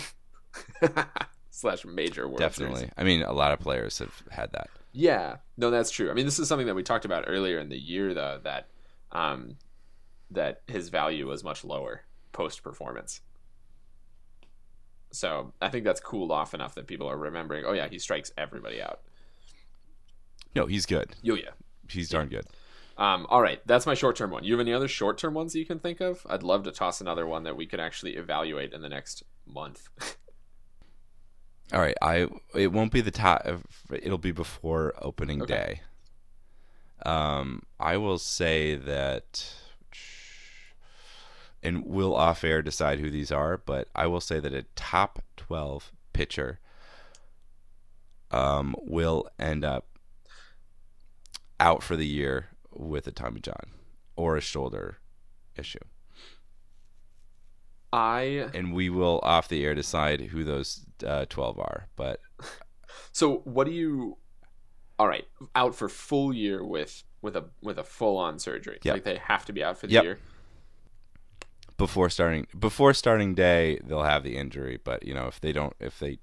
slash 1.50 1.84
major 1.84 2.26
World 2.26 2.40
Definitely. 2.40 2.80
Series. 2.80 2.94
I 2.96 3.04
mean, 3.04 3.22
a 3.22 3.32
lot 3.32 3.52
of 3.52 3.60
players 3.60 3.98
have 3.98 4.22
had 4.30 4.52
that. 4.52 4.70
Yeah, 4.92 5.36
no, 5.56 5.70
that's 5.70 5.90
true. 5.90 6.10
I 6.10 6.14
mean, 6.14 6.24
this 6.24 6.38
is 6.38 6.48
something 6.48 6.66
that 6.68 6.74
we 6.74 6.82
talked 6.82 7.04
about 7.04 7.24
earlier 7.26 7.58
in 7.58 7.68
the 7.68 7.78
year, 7.78 8.14
though 8.14 8.40
that 8.44 8.68
um, 9.12 9.56
that 10.30 10.62
his 10.66 10.88
value 10.88 11.28
was 11.28 11.44
much 11.44 11.64
lower 11.64 12.02
post 12.32 12.62
performance. 12.62 13.20
So 15.16 15.52
I 15.62 15.68
think 15.70 15.84
that's 15.84 16.00
cooled 16.00 16.30
off 16.30 16.52
enough 16.54 16.74
that 16.74 16.86
people 16.86 17.08
are 17.08 17.16
remembering. 17.16 17.64
Oh 17.64 17.72
yeah, 17.72 17.88
he 17.88 17.98
strikes 17.98 18.30
everybody 18.36 18.82
out. 18.82 19.00
No, 20.54 20.66
he's 20.66 20.86
good. 20.86 21.14
Yo 21.22 21.34
yeah. 21.34 21.50
He's 21.88 22.08
darn 22.08 22.28
good. 22.28 22.46
Um, 22.98 23.26
all 23.28 23.42
right, 23.42 23.60
that's 23.66 23.84
my 23.86 23.94
short 23.94 24.16
term 24.16 24.30
one. 24.30 24.44
You 24.44 24.52
have 24.54 24.60
any 24.60 24.72
other 24.72 24.88
short 24.88 25.18
term 25.18 25.34
ones 25.34 25.52
that 25.52 25.58
you 25.58 25.66
can 25.66 25.78
think 25.78 26.00
of? 26.00 26.26
I'd 26.28 26.42
love 26.42 26.64
to 26.64 26.72
toss 26.72 27.00
another 27.00 27.26
one 27.26 27.42
that 27.44 27.56
we 27.56 27.66
could 27.66 27.80
actually 27.80 28.16
evaluate 28.16 28.72
in 28.72 28.80
the 28.82 28.88
next 28.88 29.22
month. 29.46 29.88
All 31.72 31.80
right, 31.80 31.96
I 32.00 32.28
it 32.54 32.72
won't 32.72 32.92
be 32.92 33.00
the 33.00 33.10
top. 33.10 33.46
It'll 33.92 34.18
be 34.18 34.32
before 34.32 34.94
opening 35.00 35.42
Okay. 35.42 35.80
day. 37.04 37.10
Um, 37.10 37.62
I 37.78 37.96
will 37.98 38.18
say 38.18 38.76
that, 38.76 39.52
and 41.66 41.84
we'll 41.84 42.14
off 42.14 42.44
air 42.44 42.62
decide 42.62 43.00
who 43.00 43.10
these 43.10 43.32
are. 43.32 43.58
But 43.58 43.88
I 43.94 44.06
will 44.06 44.20
say 44.20 44.40
that 44.40 44.54
a 44.54 44.62
top 44.74 45.18
twelve 45.36 45.92
pitcher, 46.12 46.60
um, 48.30 48.74
will 48.82 49.28
end 49.38 49.64
up 49.64 49.86
out 51.58 51.82
for 51.82 51.96
the 51.96 52.06
year 52.06 52.48
with 52.72 53.06
a 53.06 53.10
Tommy 53.12 53.40
John 53.40 53.72
or 54.16 54.36
a 54.36 54.40
shoulder 54.40 54.98
issue, 55.56 55.78
I 57.92 58.48
and 58.54 58.72
we 58.74 58.90
will 58.90 59.20
off 59.22 59.48
the 59.48 59.64
air 59.64 59.74
decide 59.74 60.20
who 60.20 60.44
those 60.44 60.84
uh, 61.04 61.26
twelve 61.28 61.58
are. 61.58 61.88
But 61.96 62.20
so 63.12 63.38
what 63.44 63.66
do 63.66 63.72
you? 63.72 64.18
All 64.98 65.08
right, 65.08 65.26
out 65.54 65.74
for 65.74 65.88
full 65.88 66.32
year 66.32 66.64
with 66.64 67.02
with 67.22 67.36
a 67.36 67.44
with 67.62 67.78
a 67.78 67.84
full 67.84 68.16
on 68.16 68.38
surgery. 68.38 68.78
Yep. 68.82 68.94
Like 68.94 69.04
they 69.04 69.16
have 69.16 69.44
to 69.46 69.52
be 69.52 69.62
out 69.64 69.78
for 69.78 69.86
the 69.86 69.94
Yep. 69.94 70.04
year. 70.04 70.18
Before 71.78 72.08
starting 72.08 72.46
before 72.58 72.94
starting 72.94 73.34
day 73.34 73.78
they'll 73.84 74.02
have 74.02 74.22
the 74.22 74.36
injury 74.36 74.78
but 74.82 75.04
you 75.06 75.12
know 75.12 75.26
if 75.26 75.40
they 75.40 75.52
don't 75.52 75.74
if 75.80 75.98
they 75.98 76.18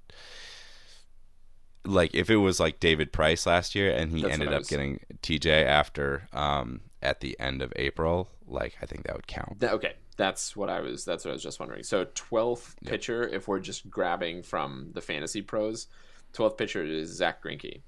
like 1.84 2.14
if 2.14 2.30
it 2.30 2.36
was 2.36 2.58
like 2.58 2.80
David 2.80 3.12
Price 3.12 3.46
last 3.46 3.74
year 3.74 3.90
and 3.94 4.10
he 4.10 4.22
That's 4.22 4.32
ended 4.34 4.52
up 4.52 4.66
getting 4.66 5.00
TJ 5.22 5.64
after 5.64 6.28
um 6.32 6.80
at 7.02 7.20
the 7.20 7.38
end 7.38 7.62
of 7.62 7.72
April 7.76 8.30
like 8.46 8.76
I 8.82 8.86
think 8.86 9.04
that 9.04 9.14
would 9.14 9.26
count 9.26 9.60
That, 9.60 9.72
okay, 9.74 9.94
that's 10.16 10.56
what 10.56 10.68
I 10.70 10.80
was. 10.80 11.04
That's 11.04 11.24
what 11.24 11.30
I 11.30 11.34
was 11.34 11.42
just 11.42 11.60
wondering. 11.60 11.82
So 11.82 12.06
twelfth 12.14 12.76
Yep. 12.82 12.90
pitcher, 12.90 13.28
if 13.28 13.48
we're 13.48 13.60
just 13.60 13.90
grabbing 13.90 14.42
from 14.42 14.90
the 14.92 15.00
fantasy 15.00 15.42
pros, 15.42 15.88
twelfth 16.32 16.56
pitcher 16.56 16.84
is 16.84 17.10
Zack 17.10 17.42
Greinke. 17.42 17.82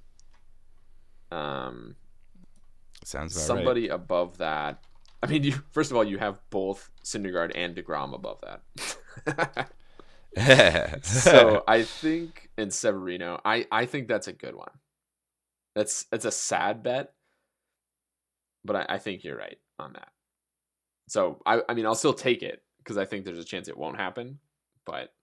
Um, 1.31 1.97
sounds 3.05 3.41
somebody 3.41 3.89
above 3.89 4.39
that. 4.39 4.83
I 5.23 5.27
mean, 5.27 5.45
you 5.45 5.53
first 5.71 5.91
of 5.91 5.97
all, 5.97 6.05
you 6.05 6.19
have 6.19 6.39
both 6.51 6.91
Syndergaard 7.05 7.53
and 7.55 7.75
Degrom 7.75 8.15
above 8.15 8.41
that. 8.43 9.71
so 11.03 11.65
I 11.67 11.83
think 11.83 12.51
in 12.59 12.71
Severino, 12.71 13.41
I 13.45 13.67
I 13.73 13.87
think 13.87 14.09
that's 14.09 14.29
a 14.29 14.33
good 14.33 14.55
one. 14.55 14.71
That's 15.75 16.05
that's 16.05 16.25
a 16.25 16.31
sad 16.31 16.83
bet, 16.83 17.13
but 18.65 18.77
I, 18.77 18.87
I 18.91 18.99
think 18.99 19.25
you're 19.25 19.39
right 19.39 19.59
on 19.79 19.95
that. 19.95 20.09
So 21.09 21.41
I 21.47 21.63
I 21.69 21.75
mean 21.75 21.87
I'll 21.87 21.95
still 21.95 22.15
take 22.15 22.43
it 22.43 22.63
because 22.79 22.99
I 22.99 23.07
think 23.07 23.25
there's 23.25 23.39
a 23.39 23.45
chance 23.45 23.69
it 23.69 23.79
won't 23.79 23.97
happen. 23.97 24.39
But 24.85 25.15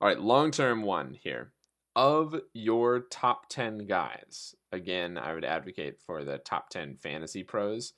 all 0.00 0.08
right, 0.08 0.20
long 0.20 0.50
term 0.50 0.82
one 0.82 1.14
here 1.14 1.52
of 1.96 2.38
your 2.52 3.00
top 3.00 3.48
ten 3.48 3.86
guys. 3.86 4.54
Again, 4.72 5.16
I 5.16 5.32
would 5.32 5.44
advocate 5.44 6.00
for 6.04 6.24
the 6.24 6.38
top 6.38 6.68
ten 6.68 6.96
fantasy 6.96 7.42
pros. 7.42 7.94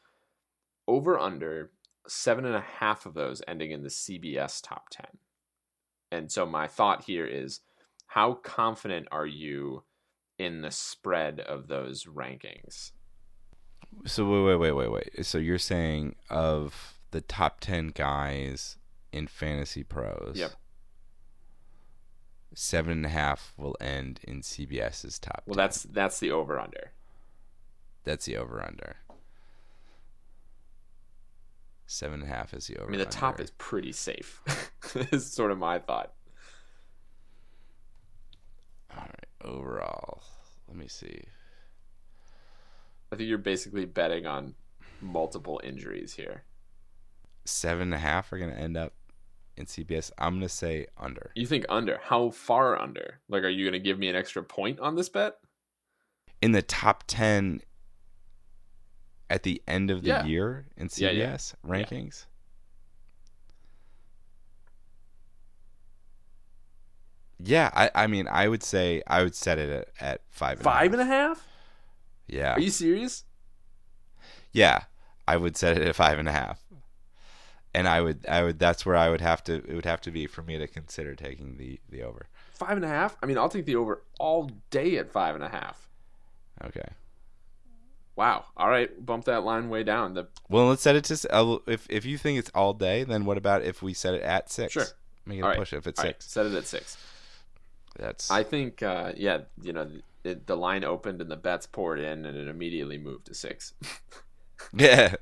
Over 0.89 1.19
under 1.19 1.71
seven 2.07 2.45
and 2.45 2.55
a 2.55 2.61
half 2.61 3.07
of 3.07 3.15
those 3.15 3.43
ending 3.49 3.71
in 3.73 3.83
the 3.83 3.89
CBS 3.89 4.61
top 4.63 4.89
ten. 4.91 5.19
And 6.13 6.31
so 6.31 6.47
my 6.47 6.67
thought 6.69 7.05
here 7.05 7.27
is 7.27 7.61
how 8.07 8.35
confident 8.35 9.09
are 9.11 9.27
you 9.27 9.83
in 10.39 10.63
the 10.63 10.71
spread 10.71 11.41
of 11.41 11.67
those 11.69 12.05
rankings? 12.05 12.93
so 14.05 14.29
wait 14.29 14.57
wait 14.57 14.57
wait 14.57 14.73
wait 14.73 14.91
wait 15.17 15.27
so 15.27 15.39
you're 15.39 15.59
saying 15.59 16.15
of 16.29 16.99
the 17.13 17.21
top 17.23 17.61
10 17.61 17.89
guys 17.89 18.77
in 19.11 19.27
fantasy 19.27 19.83
pros 19.83 20.33
Yep. 20.37 20.51
seven 22.55 22.93
and 22.93 23.07
a 23.07 23.11
half 23.11 23.55
will 23.57 23.77
end 23.81 24.21
in 24.25 24.41
CBS's 24.43 25.19
top 25.19 25.43
Well, 25.47 25.55
10. 25.55 25.57
that's 25.57 25.83
that's 25.85 26.21
the 26.21 26.31
over 26.31 26.59
under. 26.59 26.93
That's 28.05 28.27
the 28.27 28.37
over 28.37 28.63
under. 28.63 28.97
Seven 31.87 32.21
and 32.21 32.31
a 32.31 32.35
half 32.35 32.53
is 32.53 32.67
the 32.67 32.77
over. 32.79 32.89
I 32.89 32.91
mean, 32.91 32.99
the 32.99 33.07
top 33.07 33.41
is 33.41 33.51
pretty 33.53 33.93
safe. 33.93 34.43
is 35.13 35.31
sort 35.33 35.53
of 35.53 35.59
my 35.59 35.79
thought. 35.79 36.13
all 38.91 39.03
right. 39.03 39.27
Overall, 39.45 40.23
let 40.67 40.77
me 40.77 40.89
see. 40.89 41.23
I 43.13 43.17
think 43.17 43.29
you're 43.29 43.39
basically 43.39 43.85
betting 43.85 44.27
on 44.27 44.55
multiple 45.01 45.61
injuries 45.63 46.15
here. 46.15 46.43
Seven 47.45 47.83
and 47.83 47.95
a 47.95 47.99
half 47.99 48.33
are 48.33 48.39
going 48.39 48.51
to 48.51 48.59
end 48.59 48.77
up 48.77 48.93
in 49.57 49.67
CBS. 49.67 50.11
I'm 50.19 50.35
going 50.35 50.41
to 50.43 50.49
say 50.49 50.87
under. 50.99 51.31
You 51.37 51.47
think 51.47 51.67
under? 51.69 52.01
How 52.03 52.31
far 52.31 52.81
under? 52.81 53.21
Like, 53.29 53.45
are 53.45 53.49
you 53.49 53.65
going 53.65 53.81
to 53.81 53.85
give 53.85 53.99
me 53.99 54.09
an 54.09 54.17
extra 54.17 54.43
point 54.43 54.81
on 54.81 54.97
this 54.97 55.09
bet? 55.09 55.37
In 56.43 56.53
the 56.53 56.63
top 56.63 57.05
ten 57.07 57.61
at 59.29 59.43
the 59.43 59.63
end 59.67 59.91
of 59.91 60.03
the 60.03 60.09
Yeah. 60.09 60.25
year 60.25 60.67
in 60.77 60.89
CBS 60.89 61.01
Yeah, 61.03 61.11
yeah. 61.13 61.85
rankings. 61.85 62.27
Yeah, 67.39 67.71
I, 67.75 67.91
I 67.95 68.07
mean, 68.07 68.29
I 68.31 68.49
would 68.49 68.63
say 68.63 69.03
I 69.07 69.23
would 69.23 69.35
set 69.35 69.59
it 69.59 69.69
at, 69.71 69.89
at 70.01 70.21
five. 70.31 70.59
and 70.59 70.61
a 70.61 70.65
Five 70.65 70.93
and 70.93 71.03
a 71.03 71.05
half. 71.05 71.39
half? 71.39 71.47
Yeah, 72.29 72.55
Are 72.55 72.61
you 72.61 72.71
serious? 72.71 73.25
Yeah, 74.53 74.85
I 75.29 75.37
would 75.37 75.57
set 75.57 75.77
it 75.77 75.87
at 75.87 75.95
five 75.95 76.19
and 76.19 76.29
a 76.29 76.33
half. 76.33 76.65
And 77.75 77.87
I 77.87 78.01
would, 78.01 78.27
I 78.27 78.43
would. 78.43 78.59
That's 78.59 78.87
where 78.87 78.97
I 78.97 79.11
would 79.11 79.21
have 79.21 79.45
to. 79.45 79.57
It 79.57 79.75
would 79.75 79.85
have 79.85 80.01
to 80.03 80.11
be 80.11 80.27
for 80.27 80.43
me 80.43 80.57
to 80.57 80.67
consider 80.67 81.15
taking 81.15 81.59
the 81.59 81.79
the 81.91 82.03
over. 82.03 82.27
Five 82.55 82.77
and 82.77 82.85
a 82.85 82.89
half? 82.89 83.19
I 83.23 83.27
mean, 83.27 83.37
I'll 83.37 83.51
take 83.51 83.67
the 83.67 83.77
over 83.77 84.03
all 84.19 84.51
day 84.71 84.97
at 84.97 85.11
five 85.11 85.35
and 85.35 85.45
a 85.45 85.51
half. 85.51 85.87
Okay. 86.65 86.89
Wow. 88.17 88.47
All 88.57 88.69
right, 88.71 89.05
bump 89.05 89.27
that 89.27 89.45
line 89.45 89.69
way 89.69 89.83
down. 89.85 90.15
The 90.15 90.27
Well, 90.49 90.69
let's 90.69 90.83
set 90.83 90.97
it 90.97 91.05
to. 91.05 91.35
uh, 91.35 91.59
If 91.67 91.87
if 91.91 92.05
you 92.07 92.17
think 92.19 92.39
it's 92.39 92.51
all 92.55 92.73
day, 92.73 93.05
then 93.05 93.25
what 93.27 93.37
about 93.37 93.63
if 93.63 93.83
we 93.83 93.93
set 93.95 94.15
it 94.15 94.23
at 94.23 94.51
six? 94.51 94.73
Sure. 94.73 94.87
Make 95.27 95.39
it 95.39 95.43
All 95.43 95.49
a 95.49 95.51
right. 95.51 95.59
push 95.59 95.73
if 95.75 95.87
it's 95.87 96.01
all 96.01 96.07
right, 96.07 96.15
six. 96.23 96.33
set 96.33 96.47
it 96.47 96.55
at 96.55 96.67
six. 96.67 96.97
That's. 97.99 98.31
I 98.31 98.43
think, 98.43 98.83
uh, 98.83 99.13
yeah, 99.17 99.41
you 99.63 99.73
know, 99.73 99.89
it, 100.25 100.47
the 100.47 100.57
line 100.57 100.85
opened 100.85 101.21
and 101.21 101.31
the 101.31 101.37
bets 101.37 101.67
poured 101.67 101.99
in, 101.99 102.25
and 102.27 102.37
it 102.37 102.47
immediately 102.49 102.99
moved 102.99 103.27
to 103.27 103.35
six. 103.35 103.73
yeah. 104.75 105.17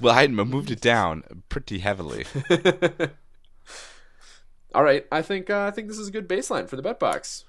Well, 0.00 0.14
I 0.14 0.26
moved 0.28 0.70
it 0.70 0.80
down 0.80 1.24
pretty 1.48 1.78
heavily. 1.80 2.24
All 4.74 4.84
right, 4.84 5.04
I 5.10 5.22
think 5.22 5.50
uh, 5.50 5.64
I 5.66 5.70
think 5.72 5.88
this 5.88 5.98
is 5.98 6.08
a 6.08 6.12
good 6.12 6.28
baseline 6.28 6.68
for 6.68 6.76
the 6.76 6.82
bet 6.82 7.00
box. 7.00 7.44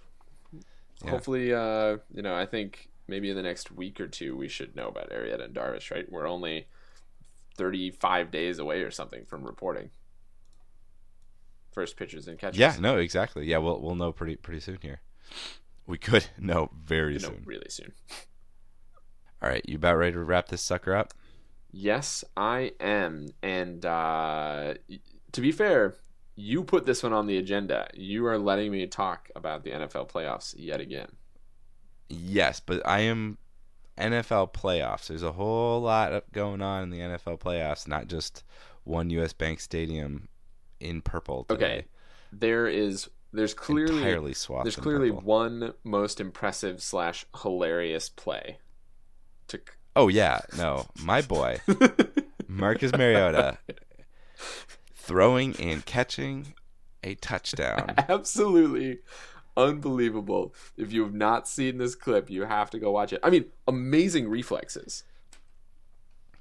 Yeah. 1.04 1.12
Hopefully, 1.12 1.54
uh, 1.54 1.98
you 2.14 2.22
know, 2.22 2.36
I 2.36 2.46
think 2.46 2.90
maybe 3.12 3.30
in 3.30 3.36
the 3.36 3.44
next 3.44 3.72
week 3.72 4.00
or 4.00 4.08
two 4.08 4.36
we 4.36 4.48
should 4.48 4.76
know 4.76 4.88
about 4.88 5.12
Arrieta 5.12 5.46
and 5.46 5.54
Darvish. 5.54 5.92
Right, 5.92 6.12
we're 6.12 6.28
only 6.28 6.66
thirty-five 7.56 8.32
days 8.32 8.58
away 8.58 8.82
or 8.82 8.90
something 8.90 9.26
from 9.26 9.44
reporting 9.44 9.92
first 11.72 11.96
pitches 11.98 12.28
and 12.28 12.38
catches. 12.38 12.60
Yeah. 12.60 12.76
No. 12.80 12.98
Exactly. 12.98 13.46
Yeah. 13.46 13.58
We'll 13.58 13.80
we'll 13.82 13.96
know 13.96 14.12
pretty 14.12 14.36
pretty 14.36 14.60
soon 14.60 14.80
here. 14.82 15.02
We 15.88 15.98
could 15.98 16.28
know 16.40 16.70
very 16.84 17.14
you 17.14 17.20
know, 17.20 17.30
soon. 17.30 17.44
really 17.46 17.70
soon. 17.70 17.94
All 19.42 19.50
right, 19.50 19.66
you 19.68 19.78
about 19.78 19.98
ready 19.98 20.12
to 20.12 20.20
wrap 20.20 20.50
this 20.50 20.62
sucker 20.62 20.94
up? 20.96 21.14
Yes, 21.72 22.24
I 22.38 22.74
am. 22.80 23.30
And 23.42 23.84
uh, 23.84 24.76
to 25.32 25.42
be 25.42 25.52
fair, 25.52 25.96
you 26.36 26.64
put 26.64 26.86
this 26.86 27.02
one 27.02 27.12
on 27.14 27.26
the 27.26 27.38
agenda. 27.38 27.90
You 27.96 28.28
are 28.28 28.38
letting 28.38 28.72
me 28.72 28.86
talk 28.86 29.32
about 29.36 29.64
the 29.64 29.72
NFL 29.72 30.12
playoffs 30.12 30.54
yet 30.56 30.80
again. 30.80 31.08
Yes, 32.12 32.60
but 32.60 32.86
I 32.86 33.02
am 33.02 33.38
NFL 33.98 34.54
playoffs. 34.54 35.08
There's 35.08 35.24
a 35.24 35.32
whole 35.32 35.82
lot 35.82 36.24
going 36.32 36.62
on 36.62 36.84
in 36.84 36.90
the 36.90 37.00
NFL 37.00 37.40
playoffs, 37.40 37.88
not 37.88 38.08
just 38.08 38.44
one 38.84 39.10
US 39.12 39.34
Bank 39.34 39.60
Stadium 39.60 40.28
in 40.80 41.02
purple. 41.02 41.46
Today. 41.46 41.66
Okay. 41.66 41.86
There 42.34 42.68
is 42.68 43.10
there's 43.34 43.54
clearly 43.54 43.98
entirely 43.98 44.34
swathed. 44.34 44.66
there's 44.66 44.76
clearly 44.76 45.10
purple. 45.10 45.24
one 45.24 45.74
most 45.84 46.20
impressive 46.20 46.82
slash 46.82 47.26
hilarious 47.42 48.10
play. 48.10 48.58
To 49.50 49.60
Oh 49.96 50.08
yeah, 50.08 50.40
no, 50.58 50.88
my 51.02 51.22
boy 51.22 51.60
Marcus 52.48 52.92
Mariota 52.94 53.58
throwing 54.94 55.56
and 55.60 55.86
catching 55.86 56.54
a 57.04 57.16
touchdown. 57.16 57.94
absolutely 58.10 59.00
unbelievable. 59.58 60.54
If 60.78 60.92
you 60.94 61.04
have 61.04 61.14
not 61.14 61.48
seen 61.48 61.78
this 61.78 61.96
clip, 61.96 62.30
you 62.30 62.44
have 62.46 62.70
to 62.72 62.80
go 62.80 62.92
watch 62.92 63.14
it. 63.14 63.20
I 63.24 63.30
mean, 63.30 63.46
amazing 63.68 64.30
reflexes. 64.30 65.04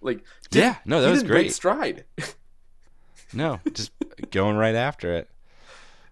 Like 0.00 0.24
Yeah, 0.50 0.76
no, 0.84 1.00
that 1.02 1.10
was 1.10 1.22
great. 1.22 1.52
stride. 1.52 2.04
No, 3.32 3.60
just 3.74 3.92
going 4.32 4.56
right 4.56 4.74
after 4.74 5.12
it. 5.12 5.30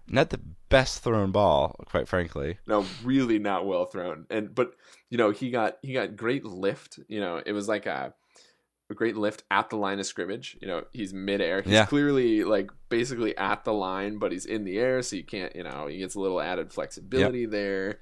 Not 0.07 0.29
the 0.29 0.39
best 0.69 1.03
thrown 1.03 1.31
ball, 1.31 1.75
quite 1.85 2.07
frankly. 2.07 2.59
no, 2.65 2.85
really 3.03 3.39
not 3.39 3.65
well 3.65 3.85
thrown. 3.85 4.25
And 4.29 4.55
but 4.55 4.71
you 5.09 5.17
know 5.17 5.31
he 5.31 5.51
got 5.51 5.79
he 5.81 5.91
got 5.91 6.15
great 6.15 6.45
lift. 6.45 6.97
You 7.09 7.19
know 7.19 7.41
it 7.45 7.51
was 7.51 7.67
like 7.67 7.87
a, 7.87 8.13
a 8.89 8.93
great 8.95 9.15
lift 9.15 9.43
at 9.51 9.69
the 9.69 9.75
line 9.77 9.99
of 9.99 10.05
scrimmage. 10.05 10.57
You 10.61 10.67
know 10.67 10.83
he's 10.91 11.13
midair. 11.13 11.61
He's 11.61 11.73
Yeah. 11.73 11.85
clearly 11.85 12.43
like 12.43 12.71
basically 12.89 13.37
at 13.37 13.63
the 13.65 13.73
line, 13.73 14.17
but 14.17 14.31
he's 14.31 14.45
in 14.45 14.63
the 14.63 14.79
air, 14.79 15.01
so 15.01 15.15
you 15.15 15.23
can't. 15.23 15.55
You 15.55 15.63
know 15.63 15.87
he 15.87 15.97
gets 15.99 16.15
a 16.15 16.19
little 16.19 16.41
added 16.41 16.71
flexibility 16.73 17.45
there. 17.45 17.99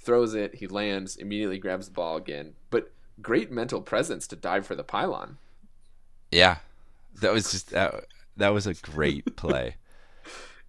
Throws 0.00 0.34
it, 0.34 0.54
he 0.56 0.66
lands, 0.66 1.16
immediately 1.16 1.58
grabs 1.58 1.86
the 1.86 1.92
ball 1.92 2.16
again. 2.16 2.54
But 2.70 2.92
great 3.20 3.50
mental 3.50 3.80
presence 3.82 4.26
to 4.28 4.36
dive 4.36 4.66
for 4.66 4.74
the 4.74 4.84
pylon. 4.84 5.38
Yeah, 6.30 6.58
that 7.20 7.32
was 7.32 7.50
just 7.50 7.70
that. 7.70 8.04
That 8.36 8.50
was 8.50 8.66
a 8.66 8.74
great 8.74 9.36
play. 9.36 9.76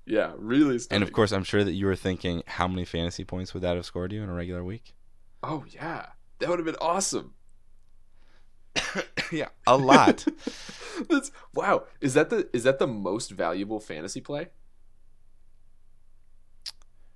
Yeah, 0.06 0.32
really. 0.40 0.80
and 0.90 1.04
of 1.04 1.12
course, 1.12 1.32
I'm 1.32 1.44
sure 1.44 1.64
that 1.64 1.74
you 1.74 1.86
were 1.86 1.96
thinking, 1.96 2.42
how 2.48 2.68
many 2.68 2.84
fantasy 2.84 3.24
points 3.24 3.54
would 3.54 3.62
that 3.62 3.76
have 3.76 3.86
scored 3.86 4.12
you 4.12 4.24
in 4.24 4.30
a 4.30 4.34
regular 4.34 4.64
week? 4.64 4.96
oh 5.44 5.64
yeah, 5.70 6.08
that 6.40 6.50
would 6.50 6.58
have 6.58 6.66
been 6.66 6.76
awesome. 6.82 7.36
yeah, 9.32 9.50
a 9.68 9.78
lot. 9.78 10.26
That's 11.10 11.32
wow. 11.54 11.84
Is 12.02 12.14
that 12.14 12.30
the 12.30 12.50
is 12.54 12.64
that 12.64 12.80
the 12.80 12.88
most 12.88 13.32
valuable 13.32 13.80
fantasy 13.80 14.22
play? 14.22 14.50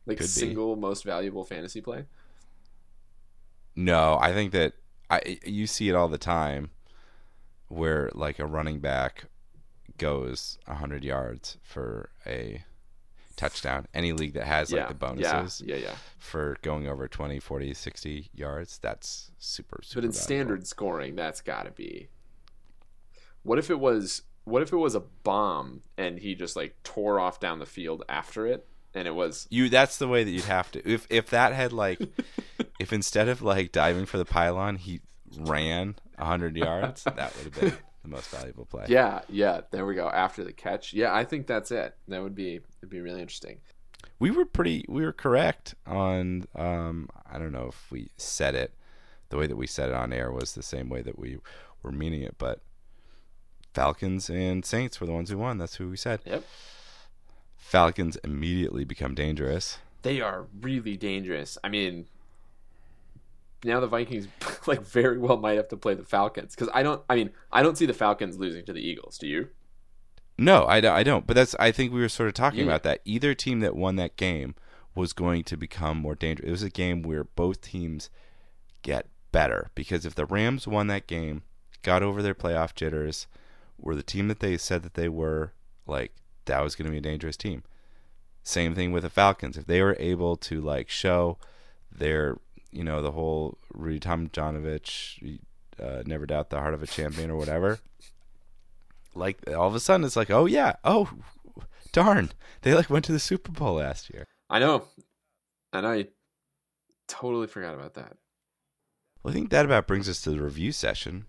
Like 0.05 0.17
Could 0.17 0.25
be. 0.25 0.27
single 0.27 0.75
most 0.75 1.03
valuable 1.03 1.43
fantasy 1.43 1.81
play? 1.81 2.05
no, 3.75 4.17
I 4.21 4.33
think 4.33 4.51
that 4.51 4.73
I 5.09 5.39
you 5.45 5.67
see 5.67 5.89
it 5.89 5.95
all 5.95 6.07
the 6.07 6.17
time, 6.17 6.71
where 7.67 8.09
like 8.13 8.39
a 8.39 8.45
running 8.45 8.79
back 8.79 9.25
goes 9.97 10.57
hundred 10.67 11.03
yards 11.03 11.57
for 11.61 12.09
a 12.25 12.63
touchdown. 13.35 13.87
Any 13.93 14.13
league 14.13 14.33
that 14.33 14.45
has 14.45 14.71
like 14.71 14.81
yeah, 14.81 14.87
the 14.87 14.93
bonuses 14.93 15.61
Yeah, 15.65 15.75
yeah, 15.75 15.81
yeah. 15.81 15.95
for 16.17 16.57
going 16.61 16.87
over 16.87 17.07
20, 17.07 17.39
40, 17.39 17.73
60 17.73 18.29
yards, 18.33 18.77
that's 18.77 19.31
super 19.37 19.79
super. 19.83 20.01
But 20.01 20.05
in 20.05 20.11
valuable. 20.11 20.13
standard 20.13 20.67
scoring, 20.67 21.15
that's 21.15 21.41
got 21.41 21.63
to 21.63 21.71
be. 21.71 22.09
What 23.43 23.59
if 23.59 23.69
it 23.69 23.79
was? 23.79 24.23
What 24.45 24.61
if 24.61 24.73
it 24.73 24.77
was 24.77 24.95
a 24.95 24.99
bomb 24.99 25.83
and 25.97 26.19
he 26.19 26.35
just 26.35 26.55
like 26.55 26.75
tore 26.83 27.19
off 27.19 27.39
down 27.39 27.59
the 27.59 27.65
field 27.65 28.03
after 28.09 28.45
it, 28.45 28.67
and 28.93 29.07
it 29.07 29.15
was 29.15 29.47
You 29.49 29.69
that's 29.69 29.97
the 29.97 30.07
way 30.07 30.23
that 30.23 30.31
you'd 30.31 30.43
have 30.45 30.71
to. 30.71 30.89
If 30.89 31.07
if 31.09 31.29
that 31.29 31.53
had 31.53 31.73
like 31.73 32.01
if 32.79 32.93
instead 32.93 33.27
of 33.27 33.41
like 33.41 33.71
diving 33.71 34.05
for 34.05 34.17
the 34.17 34.25
pylon, 34.25 34.77
he 34.77 35.01
ran 35.37 35.95
100 36.17 36.55
yards, 36.57 37.03
that 37.03 37.35
would 37.35 37.45
have 37.45 37.59
been 37.59 37.77
the 38.03 38.09
most 38.09 38.29
valuable 38.29 38.65
play. 38.65 38.85
yeah, 38.89 39.21
yeah. 39.29 39.61
There 39.71 39.85
we 39.85 39.95
go. 39.95 40.09
After 40.09 40.43
the 40.43 40.53
catch, 40.53 40.93
yeah, 40.93 41.13
I 41.13 41.23
think 41.23 41.47
that's 41.47 41.71
it. 41.71 41.95
That 42.07 42.21
would 42.21 42.35
be 42.35 42.59
it'd 42.79 42.89
be 42.89 43.01
really 43.01 43.21
interesting. 43.21 43.59
We 44.19 44.29
were 44.31 44.45
pretty 44.45 44.85
we 44.87 45.03
were 45.03 45.13
correct 45.13 45.75
on 45.85 46.45
um 46.55 47.09
I 47.29 47.39
don't 47.39 47.51
know 47.51 47.67
if 47.69 47.91
we 47.91 48.09
said 48.17 48.55
it 48.55 48.73
the 49.29 49.37
way 49.37 49.47
that 49.47 49.55
we 49.55 49.65
said 49.67 49.89
it 49.89 49.95
on 49.95 50.13
air 50.13 50.31
was 50.31 50.53
the 50.53 50.61
same 50.63 50.89
way 50.89 51.01
that 51.01 51.17
we 51.17 51.37
were 51.81 51.91
meaning 51.91 52.21
it, 52.21 52.35
but 52.37 52.61
Falcons 53.73 54.29
and 54.29 54.63
Saints 54.63 55.01
were 55.01 55.07
the 55.07 55.13
ones 55.13 55.29
who 55.31 55.37
won. 55.39 55.57
That's 55.57 55.75
who 55.77 55.89
we 55.89 55.97
said. 55.97 56.19
Yep. 56.25 56.43
Falcons 57.57 58.17
immediately 58.23 58.83
become 58.83 59.15
dangerous. 59.15 59.79
they 60.03 60.21
are 60.21 60.45
really 60.61 60.95
dangerous. 60.97 61.57
I 61.63 61.69
mean, 61.69 62.05
now 63.63 63.79
the 63.79 63.87
Vikings 63.87 64.27
like 64.67 64.81
very 64.81 65.17
well 65.17 65.37
might 65.37 65.57
have 65.57 65.67
to 65.69 65.77
play 65.77 65.93
the 65.93 66.03
Falcons 66.03 66.55
because 66.55 66.69
I 66.73 66.83
don't. 66.83 67.01
I 67.09 67.15
mean, 67.15 67.29
I 67.51 67.61
don't 67.63 67.77
see 67.77 67.85
the 67.85 67.93
Falcons 67.93 68.37
losing 68.37 68.65
to 68.65 68.73
the 68.73 68.81
Eagles. 68.81 69.17
Do 69.17 69.27
you? 69.27 69.49
No, 70.37 70.65
I, 70.65 70.81
don't- 70.81 70.95
I 70.95 71.03
don't. 71.03 71.27
But 71.27 71.35
that's 71.35 71.55
I 71.59 71.71
think 71.71 71.93
we 71.93 72.01
were 72.01 72.09
sort 72.09 72.27
of 72.27 72.33
talking 72.33 72.59
Yeah. 72.61 72.65
about 72.65 72.83
that. 72.83 73.01
Either 73.05 73.33
team 73.33 73.59
that 73.59 73.75
won 73.75 73.95
that 73.97 74.17
game 74.17 74.55
was 74.95 75.13
going 75.13 75.43
to 75.45 75.57
become 75.57 75.97
more 75.97 76.15
dangerous. 76.15 76.47
It 76.47 76.51
was 76.51 76.63
a 76.63 76.69
game 76.69 77.01
where 77.03 77.23
both 77.23 77.61
teams 77.61 78.09
get 78.81 79.07
better 79.31 79.69
because 79.75 80.05
if 80.05 80.15
the 80.15 80.25
Rams 80.25 80.67
won 80.67 80.87
that 80.87 81.07
game, 81.07 81.43
got 81.83 82.03
over 82.03 82.21
their 82.21 82.35
playoff 82.35 82.75
jitters, 82.75 83.27
were 83.77 83.95
the 83.95 84.03
team 84.03 84.27
that 84.27 84.39
they 84.39 84.57
said 84.57 84.83
that 84.83 84.93
they 84.93 85.09
were, 85.09 85.53
like 85.87 86.13
that 86.45 86.61
was 86.61 86.75
going 86.75 86.85
to 86.85 86.91
be 86.91 86.97
a 86.97 87.01
dangerous 87.01 87.37
team. 87.37 87.63
Same 88.43 88.75
thing 88.75 88.91
with 88.91 89.03
the 89.03 89.09
Falcons. 89.09 89.57
If 89.57 89.65
they 89.67 89.81
were 89.81 89.95
able 89.99 90.35
to 90.37 90.59
like 90.61 90.89
show 90.89 91.37
their, 91.91 92.37
you 92.73 92.83
know, 92.83 93.01
the 93.01 93.11
whole 93.11 93.57
Rudy 93.73 93.99
Tomjanovich, 93.99 95.39
uh, 95.79 96.03
never 96.05 96.25
doubt 96.25 96.49
the 96.49 96.59
heart 96.59 96.73
of 96.73 96.83
a 96.83 96.87
champion 96.87 97.29
or 97.31 97.37
whatever. 97.37 97.79
Like 99.15 99.47
all 99.47 99.67
of 99.67 99.75
a 99.75 99.79
sudden 99.79 100.07
it's 100.07 100.15
like 100.15 100.31
oh 100.31 100.47
yeah 100.47 100.73
oh 100.83 101.07
darn. 101.91 102.31
They 102.63 102.73
like 102.73 102.89
went 102.89 103.05
to 103.05 103.11
the 103.11 103.19
super 103.19 103.51
bowl 103.51 103.75
last 103.75 104.09
year. 104.11 104.25
I 104.49 104.57
know, 104.57 104.85
and 105.71 105.85
I 105.85 106.07
totally 107.07 107.45
forgot 107.45 107.75
about 107.75 107.93
that. 107.93 108.17
well, 109.21 109.31
i 109.31 109.35
think 109.35 109.51
that 109.51 109.65
about 109.65 109.85
brings 109.85 110.09
us 110.09 110.19
to 110.21 110.31
the 110.31 110.41
review 110.41 110.71
session. 110.71 111.27